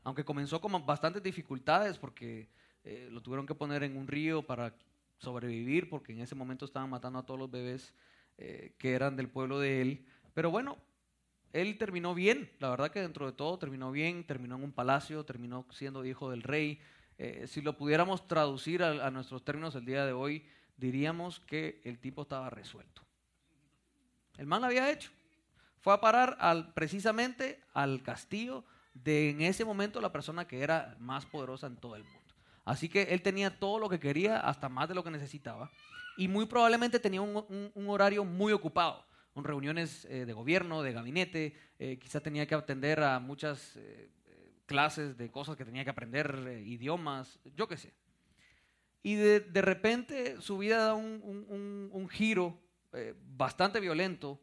[0.03, 2.49] Aunque comenzó con bastantes dificultades porque
[2.84, 4.73] eh, lo tuvieron que poner en un río para
[5.17, 7.93] sobrevivir, porque en ese momento estaban matando a todos los bebés
[8.38, 10.06] eh, que eran del pueblo de él.
[10.34, 10.77] Pero bueno,
[11.53, 15.25] él terminó bien, la verdad que dentro de todo terminó bien, terminó en un palacio,
[15.25, 16.80] terminó siendo hijo del rey,
[17.17, 21.97] eh, si lo pudiéramos traducir a, nuestros términos el día de hoy, diríamos que el
[21.99, 23.01] tipo estaba resuelto.
[24.38, 25.10] El mal lo había hecho.
[25.88, 30.97] Fue a parar al, precisamente al castillo de en ese momento la persona que era
[31.00, 32.34] más poderosa en todo el mundo.
[32.65, 35.71] Así que él tenía todo lo que quería, hasta más de lo que necesitaba,
[36.17, 41.56] y muy probablemente tenía un, horario muy ocupado, con reuniones eh, de gobierno, de gabinete,
[41.80, 43.80] eh, quizá tenía que atender a muchas
[44.65, 47.93] clases de cosas que tenía que aprender, eh, idiomas, yo qué sé.
[49.04, 52.60] Y de, de, repente su vida da un, un, giro
[52.91, 54.41] eh, bastante violento.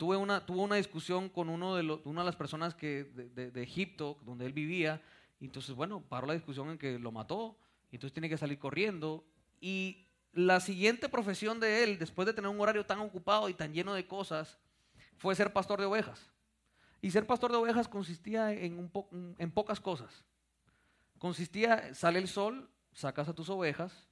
[0.00, 3.50] Tuve una, tuvo una discusión con uno de los, una de las personas que, de,
[3.50, 5.02] de, Egipto, donde él vivía,
[5.38, 7.58] y entonces, bueno, paró la discusión en que lo mató,
[7.92, 9.26] y entonces tiene que salir corriendo.
[9.60, 13.74] Y la siguiente profesión de él, después de tener un horario tan ocupado y tan
[13.74, 14.58] lleno de cosas,
[15.18, 16.30] fue ser pastor de ovejas.
[17.02, 20.24] Y ser pastor de ovejas consistía en, un en pocas cosas.
[21.18, 24.08] Consistía, sale el sol, sacas a tus ovejas,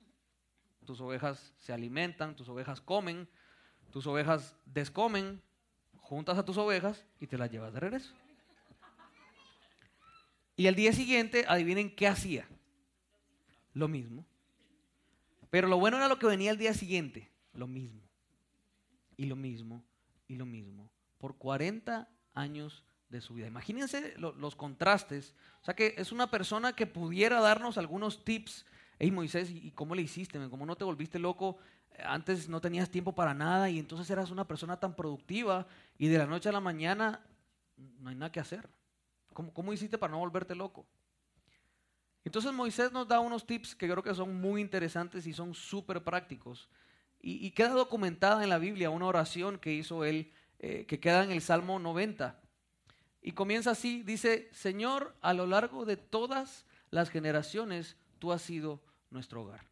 [0.84, 3.26] tus ovejas se alimentan, tus ovejas comen,
[3.90, 5.40] tus ovejas descomen,
[6.08, 8.14] juntas a tus ovejas y te las llevas de regreso.
[10.56, 12.48] Y el día siguiente, adivinen qué hacía.
[13.74, 14.24] Lo mismo.
[15.50, 17.30] Pero lo bueno era lo que venía el día siguiente.
[17.52, 18.00] Lo mismo.
[19.16, 19.84] Y lo mismo.
[20.26, 20.90] Y lo mismo.
[21.18, 23.46] Por 40 años de su vida.
[23.46, 25.34] Imagínense los contrastes.
[25.60, 28.64] O sea que es una persona que pudiera darnos algunos tips.
[28.98, 30.40] Hey Moisés, ¿y cómo le hiciste?
[30.48, 31.58] ¿Cómo no te volviste loco?
[32.04, 35.66] Antes no tenías tiempo para nada y entonces eras una persona tan productiva
[35.98, 37.20] y de la noche a la mañana
[37.76, 38.68] no hay nada que hacer.
[39.32, 40.86] ¿Cómo, cómo hiciste para no volverte loco?
[42.24, 46.02] Entonces Moisés nos da unos tips que creo que son muy interesantes y son súper
[46.04, 46.68] prácticos.
[47.20, 51.22] Y, y, queda documentada en la Biblia una oración que hizo él eh, que queda
[51.22, 52.40] en el Salmo 90.
[53.22, 58.82] Y comienza así, dice, Señor, a lo largo de todas las generaciones, tú has sido
[59.10, 59.68] nuestro hogar.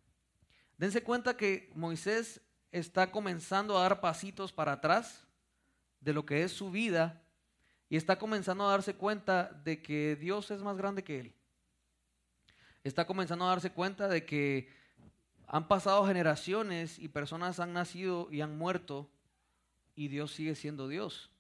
[0.79, 5.27] Dense cuenta que Moisés está comenzando a dar pasitos para atrás
[6.01, 7.23] de lo que es su vida
[7.89, 11.35] y está comenzando a darse cuenta de que Dios es más grande que él.
[12.85, 14.69] Está comenzando a darse cuenta de que
[15.47, 19.11] han pasado generaciones y personas han nacido y han muerto
[19.95, 21.31] y Dios sigue siendo Dios.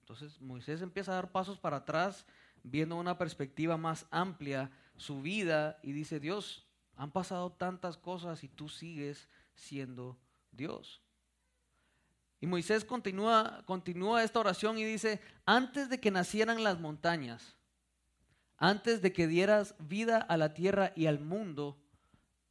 [0.00, 2.26] Entonces Moisés empieza a dar pasos para atrás,
[2.62, 8.48] viendo una perspectiva más amplia, su vida, y dice, Dios, han pasado tantas cosas y
[8.48, 10.18] tú sigues siendo
[10.50, 11.02] Dios.
[12.40, 13.64] Y Moisés continúa,
[14.22, 17.56] esta oración y dice, antes de que nacieran las montañas,
[18.56, 21.78] antes de que dieras vida a la tierra y al mundo,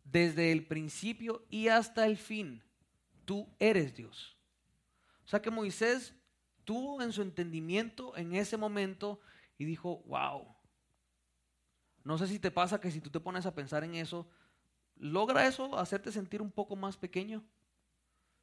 [0.05, 2.63] desde el principio y hasta el fin,
[3.25, 4.37] tú eres Dios.
[5.25, 6.13] O sea que Moisés
[6.63, 9.19] tuvo en su entendimiento en ese momento
[9.57, 10.55] y dijo, wow.
[12.03, 14.27] No sé si te pasa que si tú te pones a pensar en eso,
[14.95, 17.43] ¿logra eso hacerte sentir un poco más pequeño?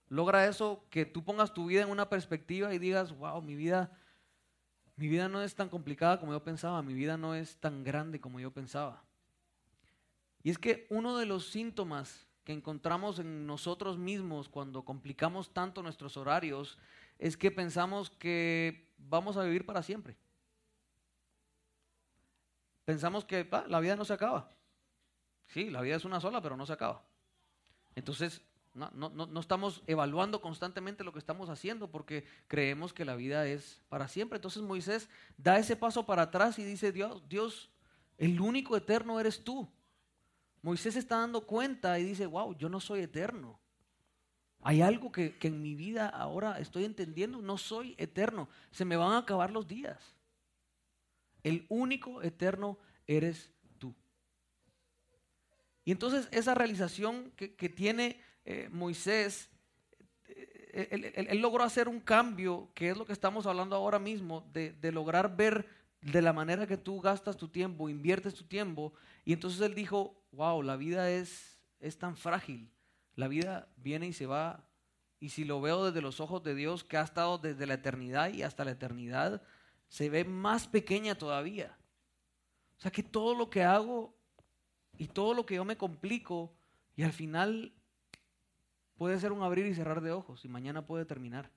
[0.09, 3.93] Logra eso que tú pongas tu vida en una perspectiva y digas, wow, mi vida,
[4.97, 8.21] mi vida no es tan complicada como yo pensaba, mi vida no es tan grande
[8.21, 9.05] como yo pensaba.
[10.43, 15.83] Y es que uno de los síntomas que encontramos en nosotros mismos cuando complicamos tanto
[15.83, 16.79] nuestros horarios
[17.19, 20.17] es que pensamos que vamos a vivir para siempre.
[22.89, 24.49] Pensamos que la vida no se acaba.
[25.49, 27.05] Sí, la vida es una sola, pero no se acaba.
[27.95, 28.41] Entonces,
[28.73, 33.47] no, no, no, estamos evaluando constantemente lo que estamos haciendo porque creemos que la vida
[33.47, 34.37] es para siempre.
[34.37, 37.69] Entonces Moisés da ese paso para atrás y dice, Dios, Dios,
[38.17, 39.69] el único eterno eres tú.
[40.63, 43.61] Moisés está dando cuenta y dice, wow, yo no soy eterno.
[44.63, 48.97] Hay algo que, que, en mi vida ahora estoy entendiendo, no soy eterno, se me
[48.97, 50.18] van a acabar los días.
[51.43, 53.95] El único eterno eres tú.
[55.85, 59.51] Y entonces esa realización que, que tiene eh, Moisés,
[60.27, 64.73] eh, él, logró hacer un cambio, que es lo que estamos hablando ahora mismo, de,
[64.73, 65.69] de lograr ver
[66.01, 68.93] de la manera que tú gastas tu tiempo, inviertes tu tiempo.
[69.25, 72.71] Y entonces él dijo, wow, la vida es, es tan frágil.
[73.15, 74.69] La vida viene y se va.
[75.21, 78.33] Y si lo veo desde los ojos de Dios, que ha estado desde la eternidad
[78.33, 79.43] y hasta la eternidad,
[79.89, 81.77] se ve más pequeña todavía.
[82.79, 84.15] O sea que todo lo que hago
[84.97, 86.55] y todo lo que yo me complico
[86.95, 87.73] y al final
[88.97, 91.51] puede ser un abrir y cerrar de ojos y mañana puede terminar.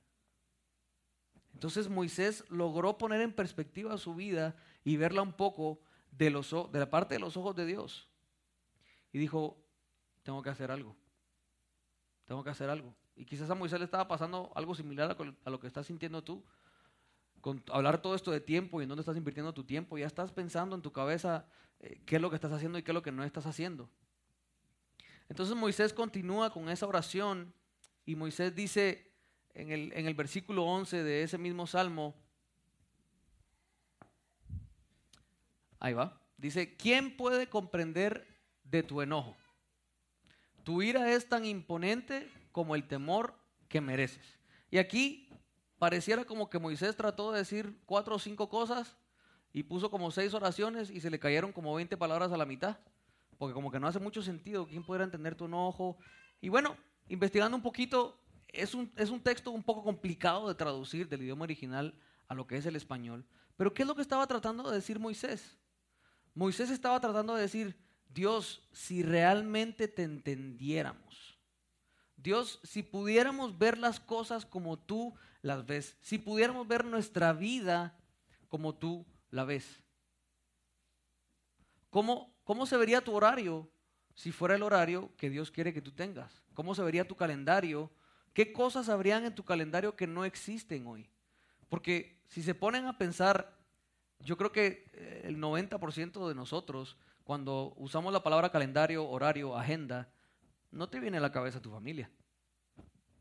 [1.54, 7.16] Entonces Moisés logró poner en perspectiva su vida y verla un poco de, la parte
[7.16, 8.08] de los ojos de Dios.
[9.12, 9.64] Y dijo,
[10.24, 10.96] tengo que hacer algo.
[12.26, 12.96] Tengo que hacer algo.
[13.16, 16.44] Y quizás a Moisés le estaba pasando algo similar a, lo que estás sintiendo tú.
[17.72, 20.76] Hablar todo esto de tiempo y en dónde estás invirtiendo tu tiempo, ya estás pensando
[20.76, 21.46] en tu cabeza
[21.80, 23.90] eh, qué es lo que estás haciendo y qué es lo que no estás haciendo.
[25.30, 27.54] Entonces Moisés continúa con esa oración
[28.06, 29.12] y Moisés dice,
[29.54, 32.16] en el, en el versículo 11 de ese mismo salmo,
[35.80, 38.28] ahí va, dice, ¿quién puede comprender
[38.64, 39.36] de tu enojo?
[40.64, 43.36] Tu ira es tan imponente como el temor
[43.68, 44.38] que mereces.
[44.70, 45.31] Y aquí
[45.82, 48.96] pareciera como que Moisés trató de decir cuatro o cinco cosas
[49.52, 52.78] y puso como seis oraciones y se le cayeron como 20 palabras a la mitad,
[53.40, 55.98] porque como que no hace mucho sentido, ¿quién pudiera entender tu enojo?
[56.40, 56.78] Y bueno,
[57.10, 61.46] investigando un poquito, es un, es un texto un poco complicado de traducir del idioma
[61.46, 61.96] original
[62.28, 63.26] a lo que es el español.
[63.58, 65.58] Pero ¿qué es lo que estaba tratando de decir Moisés?
[66.36, 67.76] Moisés estaba tratando de decir,
[68.08, 71.40] Dios, si realmente te entendiéramos,
[72.18, 77.98] Dios, si pudiéramos ver las cosas como tú las ves, si pudiéramos ver nuestra vida
[78.48, 79.82] como tú la ves,
[81.90, 83.72] ¿cómo, cómo se vería tu horario
[84.14, 86.44] si fuera el horario que Dios quiere que tú tengas?
[86.54, 87.92] ¿Cómo se vería tu calendario
[88.34, 91.10] ¿Qué cosas habrían en tu calendario que no existen hoy?
[91.68, 93.58] Porque si se ponen a pensar,
[94.20, 100.10] yo creo que eh, el 90% de nosotros, cuando usamos la palabra calendario, horario, agenda,
[100.72, 102.10] no te viene a la cabeza tu familia.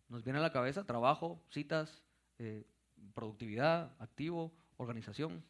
[0.08, 2.02] Nos viene a la cabeza trabajo, citas,
[2.40, 2.64] eh,
[3.12, 5.44] productividad, activo, organización,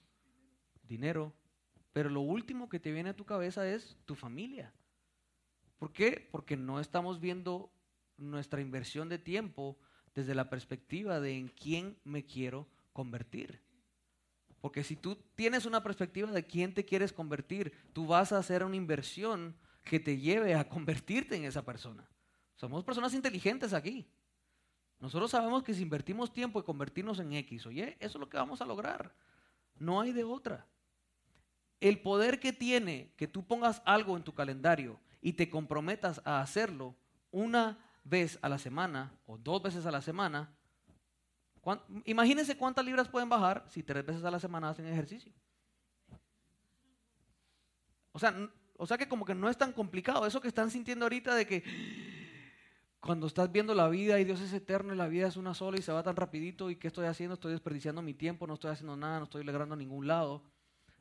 [0.83, 1.33] dinero.
[1.93, 4.73] Pero lo último que te viene a tu cabeza es tu familia.
[5.79, 6.29] ¿Por qué?
[6.33, 7.73] Porque no estamos viendo
[8.17, 9.79] nuestra inversión de tiempo
[10.17, 13.63] desde la perspectiva de en quién me quiero convertir.
[14.61, 18.65] Porque si tú tienes una perspectiva de quién te quieres convertir, tú vas a hacer
[18.65, 22.11] una inversión que te lleve a convertirte en esa persona.
[22.57, 24.11] Somos personas inteligentes aquí.
[25.01, 28.37] Nosotros sabemos que si invertimos tiempo y convertirnos en X, oye, eso es lo que
[28.37, 29.15] vamos a lograr.
[29.79, 30.67] No hay de otra.
[31.81, 36.43] El poder que tiene que tú pongas algo en tu calendario y te comprometas a
[36.43, 36.95] hacerlo
[37.31, 40.55] una vez a la semana o dos veces a la semana,
[42.05, 45.33] imagínense cuántas libras pueden bajar si tres veces a la semana hacen ejercicio.
[48.13, 48.35] O sea,
[48.77, 50.27] o sea que como que no es tan complicado.
[50.27, 51.63] Eso que están sintiendo ahorita de que
[53.01, 55.79] cuando estás viendo la vida y Dios es eterno y la vida es una sola
[55.79, 58.71] y se va tan rapidito y qué estoy haciendo, estoy desperdiciando mi tiempo, no estoy
[58.71, 60.43] haciendo nada, no estoy logrando a ningún lado.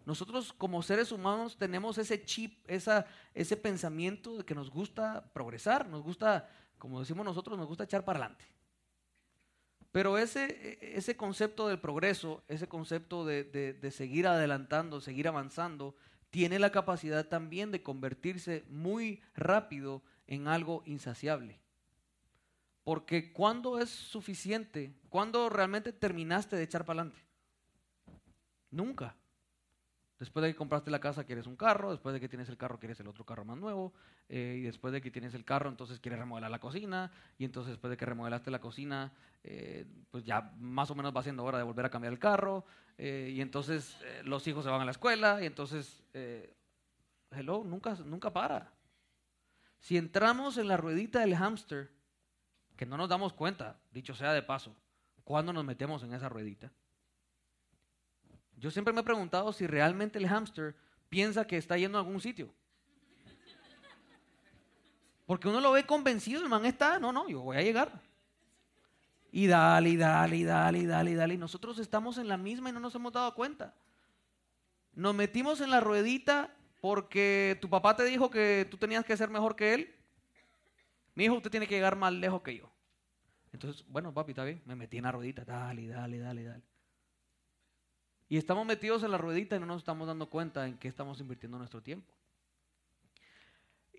[0.05, 5.87] Nosotros como seres humanos tenemos ese chip, esa, ese pensamiento de que nos gusta progresar,
[5.87, 8.45] nos gusta como decimos nosotros, nos gusta echar para adelante.
[9.91, 15.95] Pero ese, ese concepto del progreso, ese concepto de, de, seguir adelantando, seguir avanzando,
[16.29, 21.59] tiene la capacidad también de convertirse muy rápido en algo insaciable.
[22.83, 27.21] Porque cuando es suficiente, cuando realmente terminaste de echar para adelante?
[28.71, 29.15] Nunca.
[30.19, 31.91] Después de que compraste la casa, quieres un carro.
[31.91, 33.93] Después de que tienes el carro, quieres el otro carro más nuevo.
[34.27, 37.09] Eh, y después de que tienes el carro, entonces quieres remodelar la cocina.
[37.37, 39.13] Y entonces después de que remodelaste la cocina,
[39.43, 42.65] eh, pues ya más o menos va siendo hora de volver a cambiar el carro.
[42.97, 45.41] Eh, y entonces los hijos se van a la escuela.
[45.41, 46.03] Y entonces,
[47.31, 48.73] hello, nunca, nunca para.
[49.79, 51.91] Si entramos en la ruedita del hámster,
[52.79, 54.73] que no nos damos cuenta, dicho sea de paso,
[55.25, 56.71] cuando nos metemos en esa ruedita.
[58.55, 60.77] Yo siempre me he preguntado si realmente el hámster
[61.09, 62.53] piensa que está yendo a algún sitio.
[65.25, 67.99] Porque uno lo ve convencido, el man está, no, no, yo voy a llegar.
[69.29, 71.37] Y dale, y dale, y dale, y dale, y dale.
[71.37, 73.75] Nosotros estamos en la misma y no nos hemos dado cuenta.
[74.93, 79.29] Nos metimos en la ruedita porque tu papá te dijo que tú tenías que ser
[79.29, 79.98] mejor que él.
[81.15, 82.71] Mi hijo, usted tiene que llegar más lejos que yo.
[83.51, 84.61] Entonces, bueno, papi, está bien.
[84.65, 86.63] Me metí en la ruedita, dale, dale, dale, dale.
[88.27, 91.19] Y estamos metidos en la ruedita y no nos estamos dando cuenta en qué estamos
[91.19, 92.13] invirtiendo nuestro tiempo.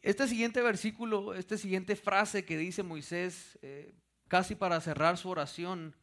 [0.02, 3.92] Este siguiente versículo, esta siguiente frase que dice Moisés, eh,
[4.28, 5.94] casi para cerrar su oración,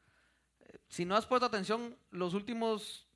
[0.59, 3.07] eh, si no has puesto atención los últimos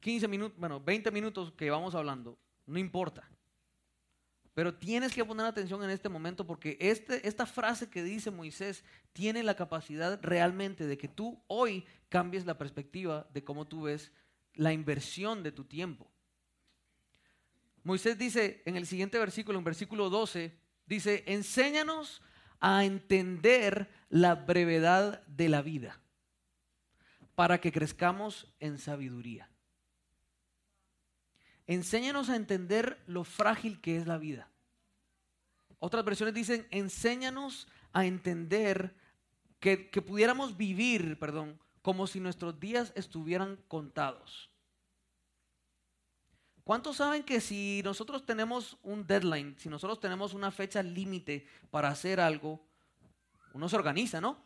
[0.00, 3.28] 15 minutos, bueno, 20 minutos que vamos hablando, no importa.
[4.54, 8.84] Pero tienes que poner atención en este momento porque este, esta frase que dice Moisés
[9.12, 14.12] tiene la capacidad realmente de que tú hoy cambies la perspectiva de cómo tú ves
[14.54, 16.08] la inversión de tu tiempo.
[17.82, 22.22] Moisés dice en el siguiente versículo, en versículo 12, dice, enséñanos
[22.60, 26.00] a entender la brevedad de la vida
[27.34, 29.50] para que crezcamos en sabiduría.
[31.66, 34.48] Enséñanos a entender lo frágil que es la vida.
[35.78, 38.94] Otras versiones dicen, enséñanos a entender
[39.60, 44.50] que, que pudiéramos vivir, perdón, como si nuestros días estuvieran contados.
[46.64, 51.88] ¿Cuántos saben que si nosotros tenemos un deadline, si nosotros tenemos una fecha límite para
[51.88, 52.66] hacer algo,
[53.52, 54.42] uno se organiza, ¿no?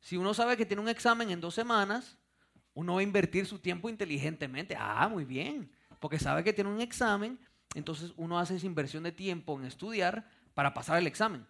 [0.00, 2.16] Si uno sabe que tiene un examen en dos semanas,
[2.72, 4.74] uno va a invertir su tiempo inteligentemente.
[4.78, 5.70] Ah, muy bien,
[6.00, 7.38] porque sabe que tiene un examen,
[7.74, 11.46] entonces uno hace esa inversión de tiempo en estudiar para pasar el examen.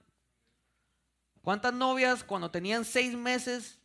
[1.42, 3.78] ¿Cuántas novias cuando tenían seis meses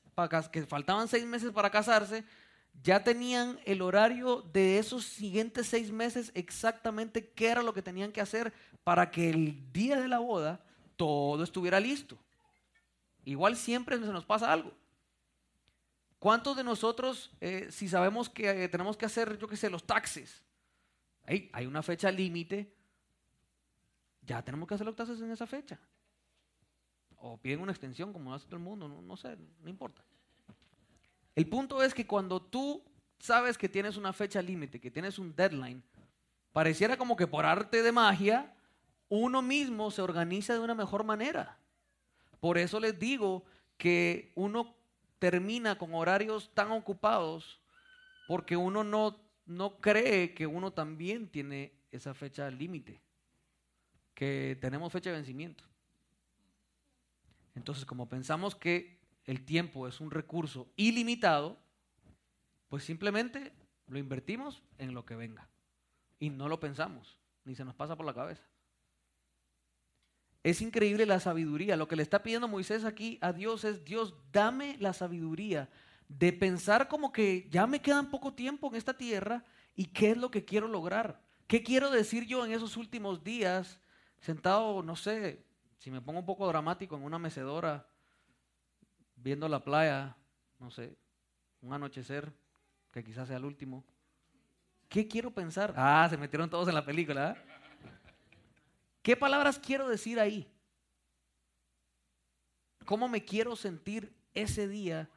[0.52, 2.24] que faltaban seis meses para casarse,
[2.84, 8.12] ya tenían el horario de esos siguientes seis meses exactamente qué era lo que tenían
[8.12, 8.54] que hacer
[8.84, 10.64] para que el día de la boda
[10.96, 12.18] todo estuviera listo.
[13.26, 14.74] Igual siempre se nos pasa algo.
[16.20, 19.86] ¿Cuántos de nosotros, eh, si sabemos que eh, tenemos que hacer, yo qué sé, los
[19.86, 20.44] taxes,
[21.26, 22.74] hay, una fecha límite,
[24.22, 25.80] ya tenemos que hacer los taxes en esa fecha?
[27.18, 30.04] O piden una extensión como hace todo el mundo, no sé, no importa.
[31.36, 32.84] El punto es que cuando tú
[33.20, 35.84] sabes que tienes una fecha límite, que tienes un deadline,
[36.52, 38.54] pareciera como que por arte de magia,
[39.10, 41.58] uno mismo se organiza de una mejor manera.
[42.40, 43.44] Por eso les digo
[43.78, 44.76] que uno
[45.20, 47.62] termina con horarios tan ocupados
[48.28, 49.20] porque uno no,
[49.52, 53.02] no cree que uno también tiene esa fecha límite,
[54.14, 55.64] que tenemos fecha de vencimiento.
[57.56, 61.58] Entonces, como pensamos que el tiempo es un recurso ilimitado,
[62.70, 63.52] pues simplemente
[63.88, 65.50] lo invertimos en lo que venga.
[66.20, 68.44] Y no lo pensamos, ni se nos pasa por la cabeza.
[70.44, 71.76] Es increíble la sabiduría.
[71.76, 75.70] Lo que le está pidiendo Moisés aquí a Dios es, Dios, dame la sabiduría
[76.18, 79.46] de pensar como que ya me quedan poco tiempo en esta tierra
[79.76, 81.22] y qué es lo que quiero lograr.
[81.48, 83.80] ¿Qué quiero decir yo en esos últimos días,
[84.20, 85.46] sentado, no sé,
[85.78, 87.88] si me pongo un poco dramático en una mecedora,
[89.16, 90.18] viendo la playa,
[90.60, 90.98] no sé,
[91.62, 92.34] un anochecer,
[92.92, 93.86] que quizás sea el último.
[94.90, 95.74] ¿Qué quiero pensar?
[95.78, 97.32] Ah, se metieron todos en la película.
[97.32, 97.42] ¿eh?
[99.02, 100.52] ¿Qué palabras quiero decir ahí?
[102.86, 105.10] ¿Cómo me quiero sentir ese día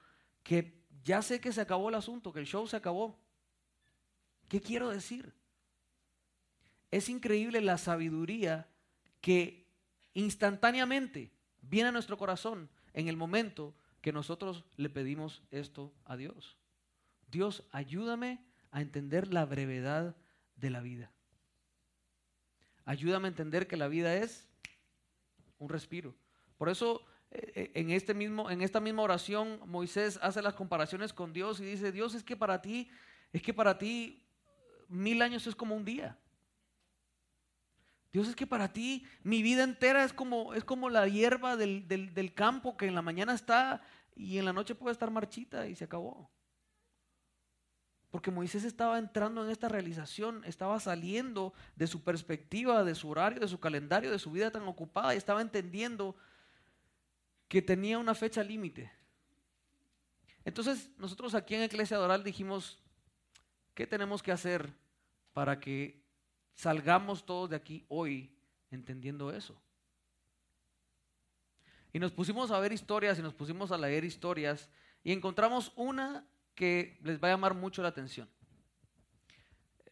[0.44, 3.18] que ya sé que se acabó el asunto, que el show se acabó?
[4.48, 5.34] ¿Qué quiero decir?
[6.90, 8.68] Es increíble la sabiduría
[9.20, 9.66] que
[10.14, 11.30] instantáneamente
[11.60, 16.56] viene a nuestro corazón en el momento que nosotros le pedimos esto a Dios.
[17.30, 20.16] Dios, ayúdame a entender la brevedad
[20.56, 21.10] de la vida.
[22.84, 24.46] Ayúdame a entender que la vida es
[25.58, 26.14] un respiro.
[26.58, 27.04] Por eso
[27.34, 31.90] en, este mismo, en esta misma oración Moisés hace las comparaciones con Dios y dice,
[31.90, 32.88] Dios es que para ti,
[33.32, 34.24] es que para ti
[34.88, 36.16] mil años es como un día.
[38.12, 41.88] Dios es que para ti mi vida entera es como, es como la hierba del,
[41.88, 43.82] del, campo que en la mañana está
[44.14, 46.30] y en la noche puede estar marchita y se acabó.
[48.10, 53.08] ¿Por Porque Moisés estaba entrando en esta realización, estaba saliendo de su perspectiva, de su
[53.08, 56.14] horario, de su calendario, de su vida tan ocupada y estaba entendiendo
[57.48, 58.90] que tenía una fecha límite.
[60.44, 62.78] Entonces nosotros aquí en Iglesia Doral dijimos,
[63.74, 64.72] ¿qué tenemos que hacer
[65.32, 66.02] para que
[66.54, 68.36] salgamos todos de aquí hoy
[68.70, 69.60] entendiendo eso?
[71.92, 74.68] Y nos pusimos a ver historias y nos pusimos a leer historias
[75.04, 78.28] y encontramos una que les va a llamar mucho la atención.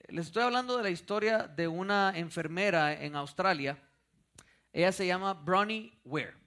[0.08, 3.78] Les estoy hablando de la historia de una enfermera en Australia.
[4.72, 6.41] Ella se llama Bronnie Ware.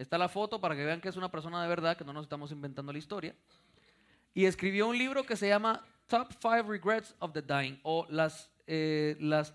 [0.00, 2.22] Está la foto para que vean que es una persona de verdad, que no nos
[2.22, 3.36] estamos inventando la historia.
[4.32, 8.50] Y escribió un libro que se llama Top 5 Regrets of the Dying, o las,
[8.66, 9.52] eh, las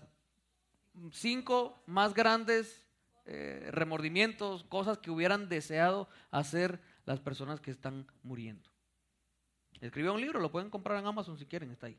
[1.10, 2.86] cinco más grandes
[3.24, 8.70] eh, remordimientos, cosas que hubieran deseado hacer las personas que están muriendo.
[9.80, 11.98] Escribió un libro, lo pueden comprar en Amazon si quieren, está ahí.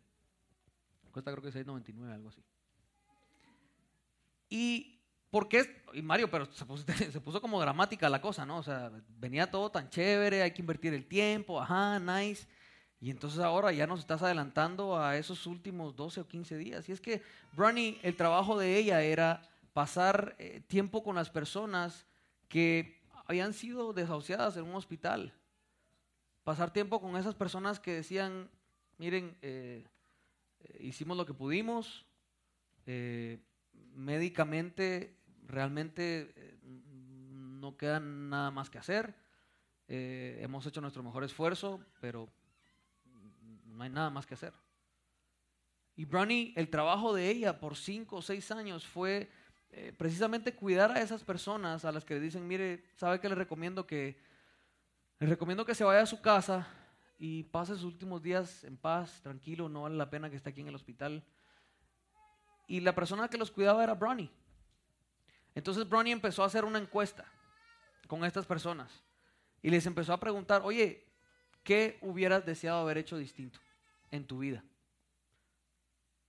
[1.12, 2.42] Cuesta creo que 6.99, algo así.
[4.50, 4.97] Y
[5.38, 5.84] ¿por qué?
[5.94, 6.66] Y Mario, pero se
[7.22, 8.58] puso, como dramática la cosa, ¿no?
[8.58, 12.48] O sea, venía todo tan chévere, hay que invertir el tiempo, ajá, nice.
[13.00, 16.90] Y entonces ahora ya nos estás adelantando a esos últimos 12 o 15 días.
[16.90, 17.22] Y es que,
[17.54, 22.08] Bronnie, el trabajo de ella era pasar eh, tiempo con las personas
[22.48, 25.32] que habían sido desahuciadas en un hospital.
[26.44, 28.50] Pasar tiempo con esas personas que decían,
[28.98, 29.86] miren, eh,
[30.62, 32.08] eh, hicimos lo que pudimos,
[33.94, 35.17] médicamente
[35.48, 39.16] realmente no queda nada más que hacer,
[39.88, 42.30] hemos hecho nuestro mejor esfuerzo, pero
[43.66, 44.54] no hay nada más que hacer.
[45.96, 49.32] Y Bronnie, el trabajo de ella por cinco o seis años fue
[49.72, 53.36] eh, precisamente cuidar a esas personas a las que le dicen, mire, ¿sabe que le
[53.36, 54.20] recomiendo que,
[55.20, 56.68] le recomiendo que se vaya a su casa
[57.18, 60.62] y pase sus últimos días en paz, tranquilo, no vale la pena que esté aquí
[60.62, 61.24] en el hospital?
[62.68, 64.30] Y la persona que los cuidaba era Bronnie.
[65.58, 67.26] Entonces Bronnie empezó a hacer una encuesta
[68.08, 69.04] con estas personas
[69.62, 71.04] y les empezó a preguntar, oye,
[71.64, 73.60] ¿qué hubieras deseado haber hecho distinto
[74.12, 74.64] en tu vida?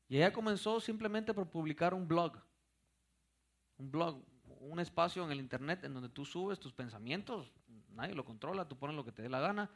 [0.09, 2.39] Y ella comenzó simplemente por publicar un blog
[3.76, 4.24] un blog,
[4.61, 7.53] un espacio en el internet en donde tú subes tus pensamientos,
[7.91, 9.70] nadie lo controla, tú pones lo que te dé la gana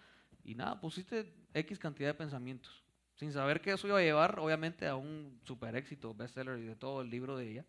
[0.44, 2.82] y nada, pusiste X cantidad de pensamientos,
[3.16, 6.74] sin saber que eso iba a llevar obviamente a un super éxito, bestseller y de
[6.74, 7.66] todo el libro de ella.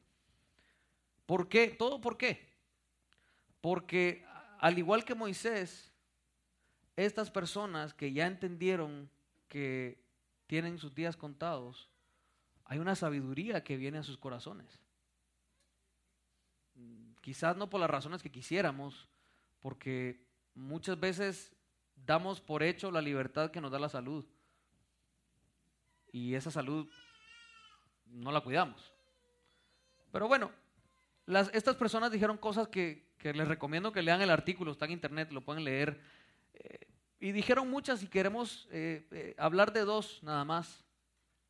[1.26, 1.68] ¿Por qué?
[1.70, 2.54] ¿Todo por qué?
[3.62, 4.26] Porque
[4.60, 5.92] al igual que Moisés,
[6.96, 9.10] estas personas que ya entendieron
[9.48, 10.04] que
[10.48, 11.90] tienen sus días contados,
[12.66, 14.80] hay una sabiduría que viene a sus corazones.
[17.22, 19.08] Quizás no por las razones que quisiéramos,
[19.60, 21.56] porque muchas veces
[21.96, 24.26] damos por hecho la libertad que nos da la salud.
[26.12, 26.88] Y esa salud
[28.06, 28.94] no la cuidamos.
[30.12, 30.52] Pero bueno,
[31.26, 35.32] las, estas personas dijeron cosas que, les recomiendo que lean el artículo, está en internet,
[35.32, 36.02] lo pueden leer.
[36.54, 36.88] Eh,
[37.20, 40.84] y dijeron muchas y queremos eh, eh, hablar de dos nada más.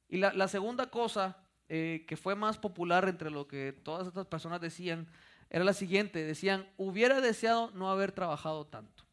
[0.08, 5.08] Y la, segunda cosa que fue más popular entre lo que todas estas personas decían
[5.50, 9.04] era la siguiente, decían, hubiera deseado no haber trabajado tanto.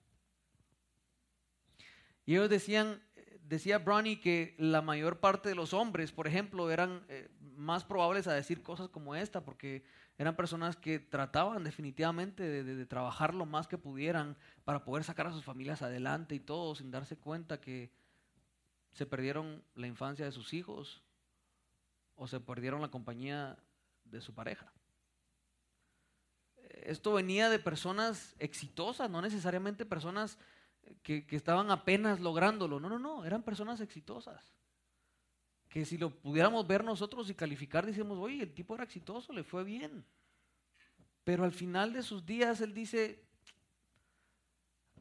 [2.27, 3.03] Y ellos decían,
[3.45, 7.03] decía Bronnie que la mayor parte de los hombres, por ejemplo, eran
[7.57, 9.83] más probables a decir cosas como esta, porque
[10.21, 15.33] eran personas que trataban definitivamente de, trabajar lo más que pudieran para poder sacar a
[15.33, 17.91] sus familias adelante y todo, sin darse cuenta que
[18.93, 21.03] se perdieron la infancia de sus hijos
[22.17, 23.59] o se perdieron la compañía
[24.05, 24.73] de su pareja
[26.83, 30.39] esto venía de personas exitosas, no necesariamente personas
[31.03, 32.81] que, estaban apenas lográndolo.
[32.81, 34.55] No, no, no, eran personas exitosas.
[35.71, 39.43] Que si lo pudiéramos ver nosotros y calificar, decimos, oye, el tipo era exitoso, le
[39.43, 40.05] fue bien.
[41.25, 43.25] Pero al final de sus días él dice,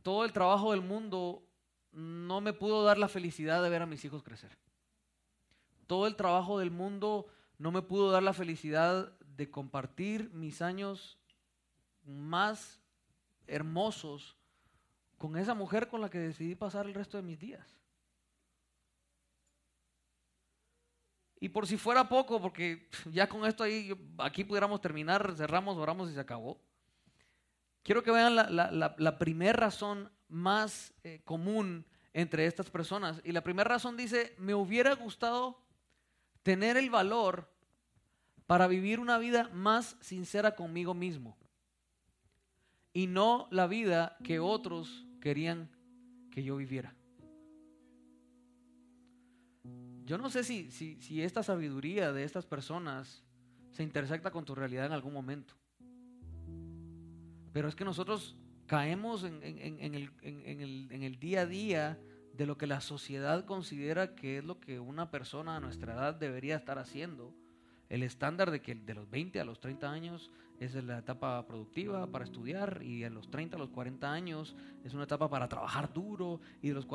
[0.01, 1.45] todo el trabajo del mundo
[1.91, 4.57] no me pudo dar la felicidad de ver a mis hijos crecer.
[5.88, 11.17] Todo el trabajo del mundo no me pudo dar la felicidad de compartir mis años
[12.05, 12.80] más
[13.47, 14.38] hermosos
[15.17, 17.78] con esa mujer con la que decidí pasar el resto de mis días.
[21.39, 26.09] Y por si fuera poco, porque ya con esto ahí, aquí pudiéramos terminar, cerramos, oramos
[26.09, 26.59] y se acabó.
[27.83, 33.21] Quiero que vean la, primera razón más eh, común entre estas personas.
[33.23, 35.61] Y la primera razón dice, me hubiera gustado
[36.43, 37.49] tener el valor
[38.45, 41.37] para vivir una vida más sincera conmigo mismo
[42.93, 45.69] y no la vida que otros querían
[46.31, 46.95] que yo viviera.
[50.10, 53.24] Yo no sé si, si, esta sabiduría de estas personas
[53.70, 55.53] se intersecta con tu realidad en algún momento.
[57.53, 58.36] Pero es que nosotros
[58.66, 61.99] caemos en, el, en, el, día a día
[62.34, 66.16] de lo que la sociedad considera que es lo que una persona a nuestra edad
[66.16, 67.36] debería estar haciendo.
[67.88, 72.07] El estándar de que de los 20 a los 30 años es la etapa productiva
[72.07, 75.93] para estudiar y a los 30 a los 40 años es una etapa para trabajar
[75.93, 76.88] duro y de los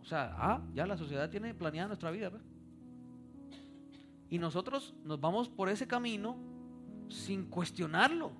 [0.00, 2.30] o sea, ah, ya la sociedad tiene planeada nuestra vida.
[4.30, 6.36] Y nosotros nos vamos por ese camino
[7.08, 8.32] sin cuestionarlo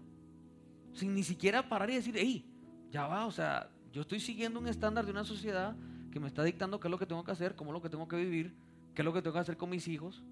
[0.99, 2.45] sin ni siquiera parar y decir, hey,
[2.91, 5.77] ya va, o sea, yo estoy siguiendo un estándar de una sociedad
[6.11, 7.89] que me está dictando qué es lo que tengo que hacer, cómo es lo que
[7.89, 8.55] tengo que vivir,
[8.95, 10.25] qué es lo que tengo que hacer con mis hijos.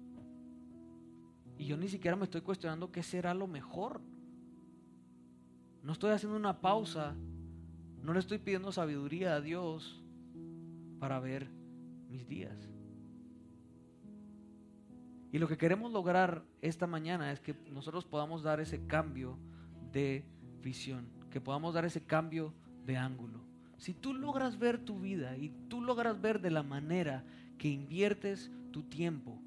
[1.57, 4.01] Y yo ni siquiera me estoy cuestionando qué será lo mejor.
[5.83, 7.15] No estoy haciendo una pausa,
[8.03, 10.01] no le estoy pidiendo sabiduría a Dios
[10.99, 11.49] para ver
[12.09, 12.69] mis días.
[15.31, 19.37] Y lo que queremos lograr esta mañana es que nosotros podamos dar ese cambio
[19.91, 20.25] de
[20.61, 22.53] visión, que podamos dar ese cambio
[22.85, 23.41] de ángulo.
[23.77, 27.23] Si tú logras ver tu vida y tú logras ver de la manera
[27.57, 29.39] que inviertes tu tiempo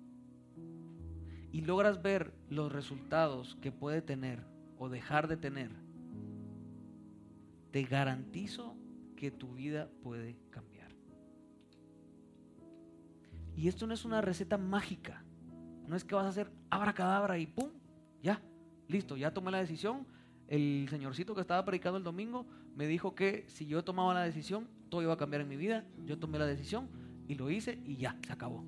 [1.52, 4.44] y logras ver los resultados que puede tener
[4.78, 5.70] o dejar de tener,
[7.72, 8.76] te garantizo
[9.16, 10.69] que tu vida puede cambiar.
[13.60, 15.22] Y esto no es una receta mágica.
[15.86, 17.68] No es que vas a hacer abracadabra y pum,
[18.22, 18.40] ya,
[18.88, 20.06] listo, ya tomé la decisión,
[20.48, 24.66] el señorcito que estaba predicando el domingo me dijo que si yo tomaba la decisión,
[24.88, 25.84] todo iba a cambiar en mi vida.
[26.06, 26.88] Yo tomé la decisión
[27.28, 28.64] y lo hice y ya, se acabó.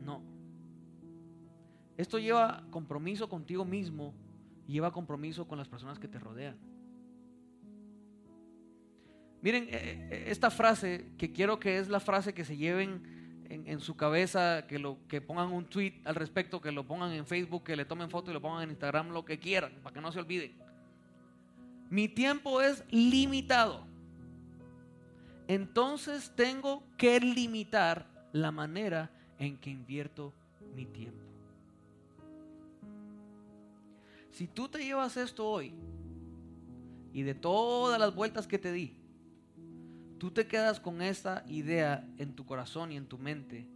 [0.00, 0.22] No.
[1.98, 4.14] Esto lleva compromiso contigo mismo
[4.66, 6.56] y lleva compromiso con las personas que te rodean.
[9.42, 13.80] Miren, eh, eh, esta frase que quiero que es la frase que se lleven en,
[13.80, 17.64] su cabeza, que, lo, que pongan un tweet al respecto, que lo pongan en Facebook,
[17.64, 20.10] que le tomen foto y lo pongan en Instagram, lo que quieran, para que no
[20.12, 20.52] se olviden.
[21.90, 23.86] Mi tiempo es limitado.
[25.48, 30.32] Entonces tengo que limitar la manera en que invierto
[30.74, 31.20] mi tiempo.
[34.30, 35.74] Si tú te llevas esto hoy
[37.12, 38.96] y de todas las vueltas que te di,
[40.22, 43.66] tú te quedas con esta idea en tu corazón y en tu mente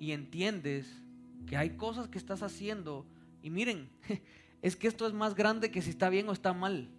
[0.00, 1.00] y entiendes
[1.46, 3.06] que hay cosas que estás haciendo
[3.44, 3.88] y miren,
[4.60, 6.90] es que esto es más grande que si está bien o está mal.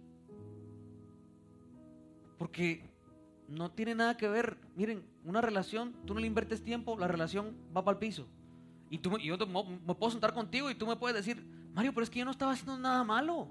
[2.38, 2.88] Porque
[3.48, 4.56] no tiene nada que ver.
[4.74, 8.26] Miren, una relación, tú no le inviertes tiempo, la relación va para el piso.
[8.88, 11.44] Y tú, yo me puedo sentar contigo y tú me puedes decir,
[11.74, 13.50] Mario, pero es que yo no estaba haciendo nada malo.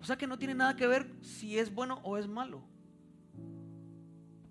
[0.00, 2.77] O sea que no tiene nada que ver si es bueno o es malo.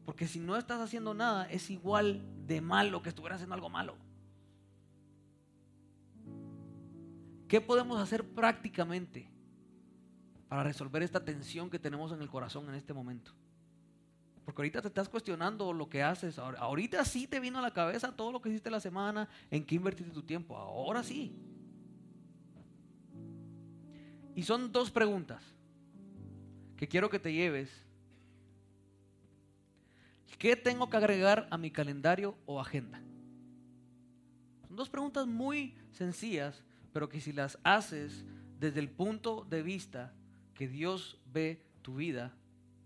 [0.08, 3.96] Porque si no estás haciendo nada, es igual de malo que estuvieras haciendo algo malo.
[7.48, 9.30] ¿Qué podemos hacer prácticamente?
[10.48, 13.32] para resolver esta tensión que tenemos en el corazón en este momento.
[14.46, 16.40] Porque ahorita te estás cuestionando lo que haces.
[16.40, 19.76] Ahorita sí te vino a la cabeza todo lo que hiciste la semana, en qué
[19.76, 20.56] invertiste tu tiempo.
[20.56, 21.36] Ahora sí.
[24.36, 25.44] Y son dos preguntas
[26.78, 27.70] que quiero que te lleves.
[30.38, 33.02] ¿Qué tengo que agregar a mi calendario o agenda?
[34.68, 36.64] Son dos preguntas muy sencillas,
[36.94, 38.26] pero que si las haces
[38.60, 40.14] desde el punto de vista
[40.54, 42.36] que Dios ve tu vida,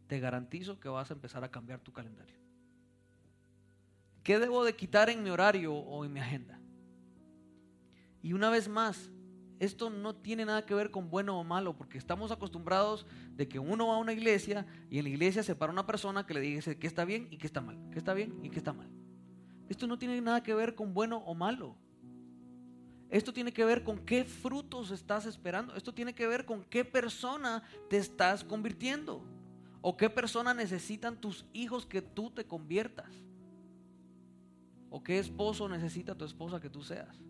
[0.08, 2.36] te garantizo que vas a empezar a cambiar tu calendario.
[4.24, 6.60] ¿Qué debo de quitar en mi horario o en mi agenda?
[8.22, 9.10] Y una vez más,
[9.62, 13.06] esto no tiene nada que ver con bueno o malo, porque estamos acostumbrados
[13.36, 16.26] de que uno va a una iglesia y en la iglesia se para una persona
[16.26, 18.58] que le dice que está bien y que está mal, que está bien y que
[18.58, 18.90] está mal.
[19.70, 21.78] Esto no tiene nada que ver con bueno o malo.
[23.12, 25.76] Esto tiene que ver con qué frutos estás esperando.
[25.76, 29.24] Esto tiene que ver con qué persona te estás convirtiendo.
[29.82, 33.14] O qué persona necesitan tus hijos que tú te conviertas.
[34.90, 37.22] O qué esposo necesita tu esposa que tú seas.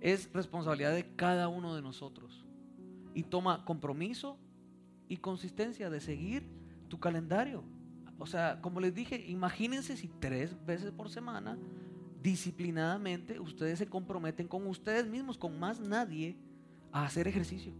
[0.00, 2.44] Es responsabilidad de cada uno de nosotros.
[3.14, 4.38] Y toma compromiso
[5.08, 6.48] y consistencia de seguir
[6.88, 7.64] tu calendario.
[8.18, 11.58] O sea, como les dije, imagínense si tres veces por semana
[12.22, 16.36] disciplinadamente ustedes se comprometen con ustedes mismos, con más nadie,
[16.92, 17.72] a hacer ejercicio.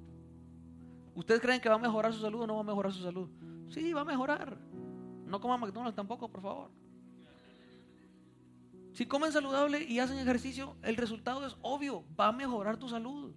[1.15, 3.29] ¿Ustedes creen que va a mejorar su salud o no va a mejorar su salud?
[3.69, 4.57] Sí, va a mejorar.
[5.27, 6.71] No coman McDonald's tampoco, por favor.
[8.99, 13.33] Si comen saludable y hacen ejercicio, el resultado es obvio, va a mejorar tu salud.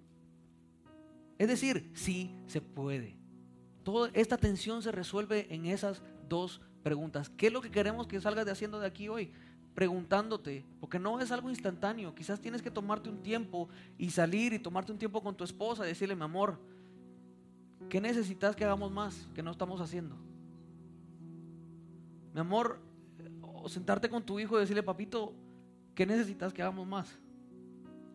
[1.38, 3.16] Es decir, sí se puede.
[3.84, 7.30] Toda esta tensión se resuelve en esas dos preguntas.
[7.30, 9.32] ¿Qué es lo que queremos que salgas de haciendo de aquí hoy?
[9.76, 14.60] preguntándote, porque no es algo instantáneo, quizás tienes que tomarte un tiempo y salir y
[14.60, 16.60] tomarte un tiempo con tu esposa y decirle, mi amor,
[17.88, 20.18] ¿qué necesitas que hagamos más que no estamos haciendo?
[22.34, 22.82] Mi amor,
[23.44, 25.36] o sentarte con tu hijo y decirle, papito,
[26.02, 27.20] ¿qué necesitas que hagamos más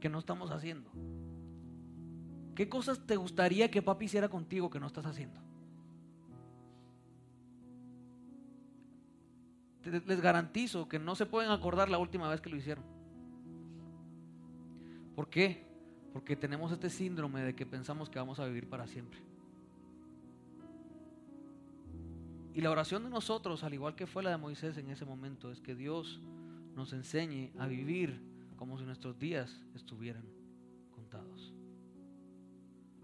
[0.01, 0.91] que no estamos haciendo?
[2.57, 5.41] ¿Qué cosas te gustaría que papi hiciera contigo que no estás haciendo?
[9.85, 12.83] Les garantizo que no se pueden acordar la última vez que lo hicieron.
[15.15, 15.65] ¿Por qué?
[16.13, 19.21] Porque tenemos este síndrome de que pensamos que vamos a vivir para siempre.
[22.53, 25.53] Y la oración de nosotros, al igual que fue la de Moisés en ese momento,
[25.53, 26.21] es que Dios
[26.77, 28.21] nos enseñe a vivir
[28.57, 30.25] como si nuestros días estuvieran
[30.91, 31.55] contados.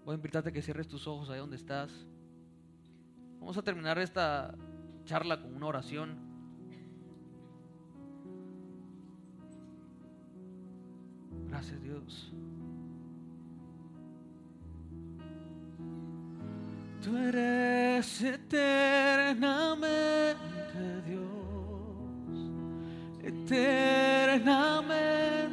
[0.04, 1.90] Voy a invitarte a que cierres tus ojos ahí donde estás.
[3.40, 4.54] Vamos a terminar esta
[5.04, 6.18] charla con una oración.
[11.48, 12.30] Gracias Dios.
[17.02, 20.61] Tú eres eternamente
[23.52, 25.50] eternamente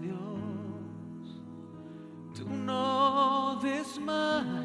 [0.00, 1.42] Dios.
[2.34, 4.61] Tú no desmayas,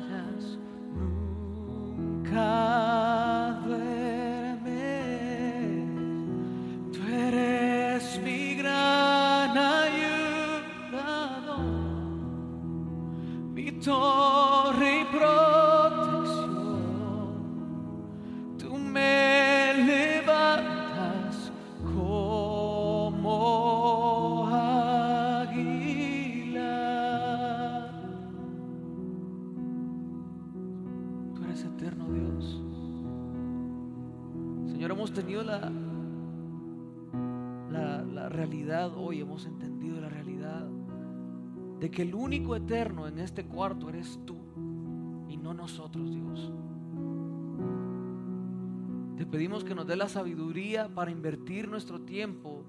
[39.07, 40.67] hoy, hemos entendido la realidad
[41.79, 44.35] de que el único eterno en este cuarto eres tú
[45.29, 46.51] y no nosotros, Dios.
[49.15, 52.65] Te pedimos que nos dé la sabiduría para invertir nuestro tiempo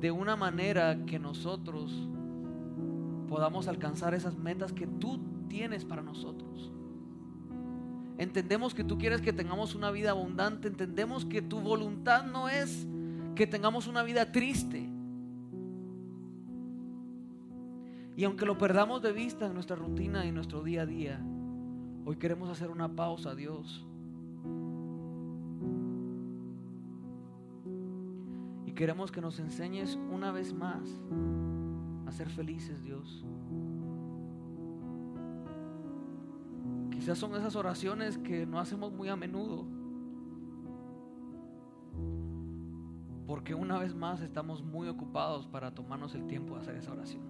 [0.00, 2.08] de una manera que nosotros
[3.28, 6.72] podamos alcanzar esas metas que tú tienes para nosotros.
[8.18, 12.88] Entendemos que tú quieres que tengamos una vida abundante, entendemos que tu voluntad no es
[13.34, 14.88] que tengamos una vida triste.
[18.16, 21.20] Y aunque lo perdamos de vista en nuestra rutina y en nuestro día a día,
[22.04, 23.86] hoy queremos hacer una pausa, Dios.
[28.66, 30.82] Y queremos que nos enseñes una vez más
[32.06, 33.24] a ser felices, Dios.
[36.90, 39.79] Quizás son esas oraciones que no hacemos muy a menudo.
[43.40, 47.22] Porque una vez más estamos muy ocupados para tomarnos el tiempo de hacer esa oración.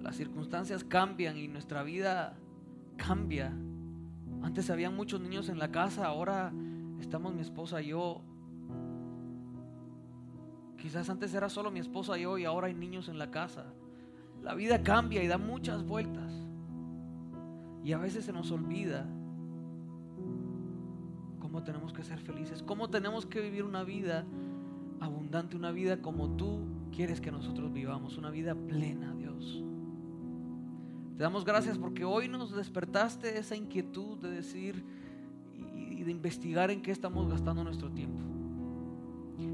[0.00, 2.36] Las circunstancias cambian y nuestra vida
[2.96, 3.52] cambia.
[4.42, 6.52] Antes habían muchos niños en la casa, ahora
[7.00, 8.22] estamos mi esposa y yo.
[10.78, 13.64] Quizás antes era solo mi esposa y yo y ahora hay niños en la casa.
[14.40, 16.32] La vida cambia y da muchas vueltas.
[17.82, 19.04] Y a veces se nos olvida
[21.54, 24.26] cómo tenemos que ser felices, cómo tenemos que vivir una vida
[24.98, 29.62] abundante, una vida como tú quieres que nosotros vivamos, una vida plena, Dios.
[31.16, 34.84] Te damos gracias porque hoy nos despertaste esa inquietud de decir
[35.56, 38.20] y de investigar en qué estamos gastando nuestro tiempo.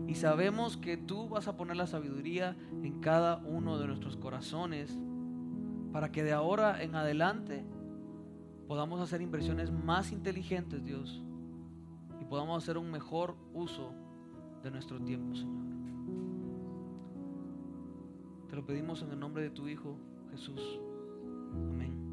[0.09, 4.98] Y sabemos que tú vas a poner la sabiduría en cada uno de nuestros corazones
[5.92, 7.62] para que de ahora en adelante
[8.66, 11.22] podamos hacer inversiones más inteligentes, Dios,
[12.30, 13.92] podamos hacer un mejor uso
[14.62, 15.64] de nuestro tiempo, Señor.
[18.48, 19.96] Te lo pedimos en el nombre de tu Hijo,
[20.30, 20.80] Jesús.
[21.52, 22.09] Amén.